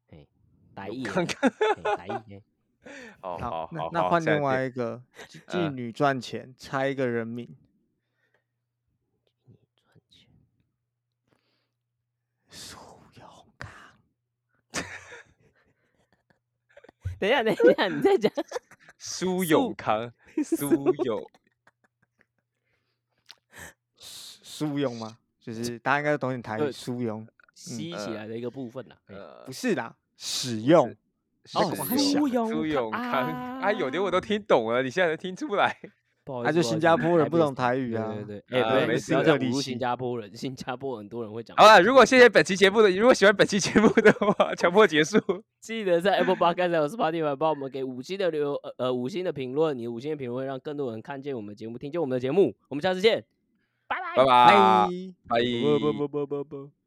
[0.09, 0.27] 嘿，
[0.75, 2.43] 打一，打一，嘿
[3.23, 5.01] 哦，好好，好，那换另外一个，
[5.47, 7.57] 妓女赚钱猜一个人名，
[9.45, 10.29] 你赚钱，
[12.49, 12.77] 苏
[13.14, 13.70] 永康。
[17.20, 18.33] 等一下，等一下，你再讲，
[18.99, 20.12] 苏永康，
[20.45, 21.31] 苏永
[23.97, 25.18] 苏永吗？
[25.41, 27.27] 就是大家应该都懂点台语，对苏永
[27.71, 30.89] 吸起呃来的一个部分啦，嘿呃不是啦，使用。
[31.55, 35.77] 哦是苏永朱永康，啊啊，有的我都听懂了，你现在才听出来。
[36.23, 38.15] 不好意思，那就新加坡人不懂台台语啊。
[38.15, 41.57] 对对对，啊哎，不没要新加坡人，新加坡很多人会讲。
[41.57, 45.19] 好了，如果谢谢本期节目的，如果喜欢本期节目的话，强迫结束。
[45.59, 52.55] 记得在 Apple Podcast 还有 Spotify 帮我们给五星的留呃呃五星的评论，你五星的评论会让更多人看见我们的节目，听见我们的节目。
[52.69, 53.25] 我们下次见，
[53.89, 54.89] 拜拜拜拜拜。
[55.29, 55.41] 拜。
[55.61, 56.82] 不不不不不不。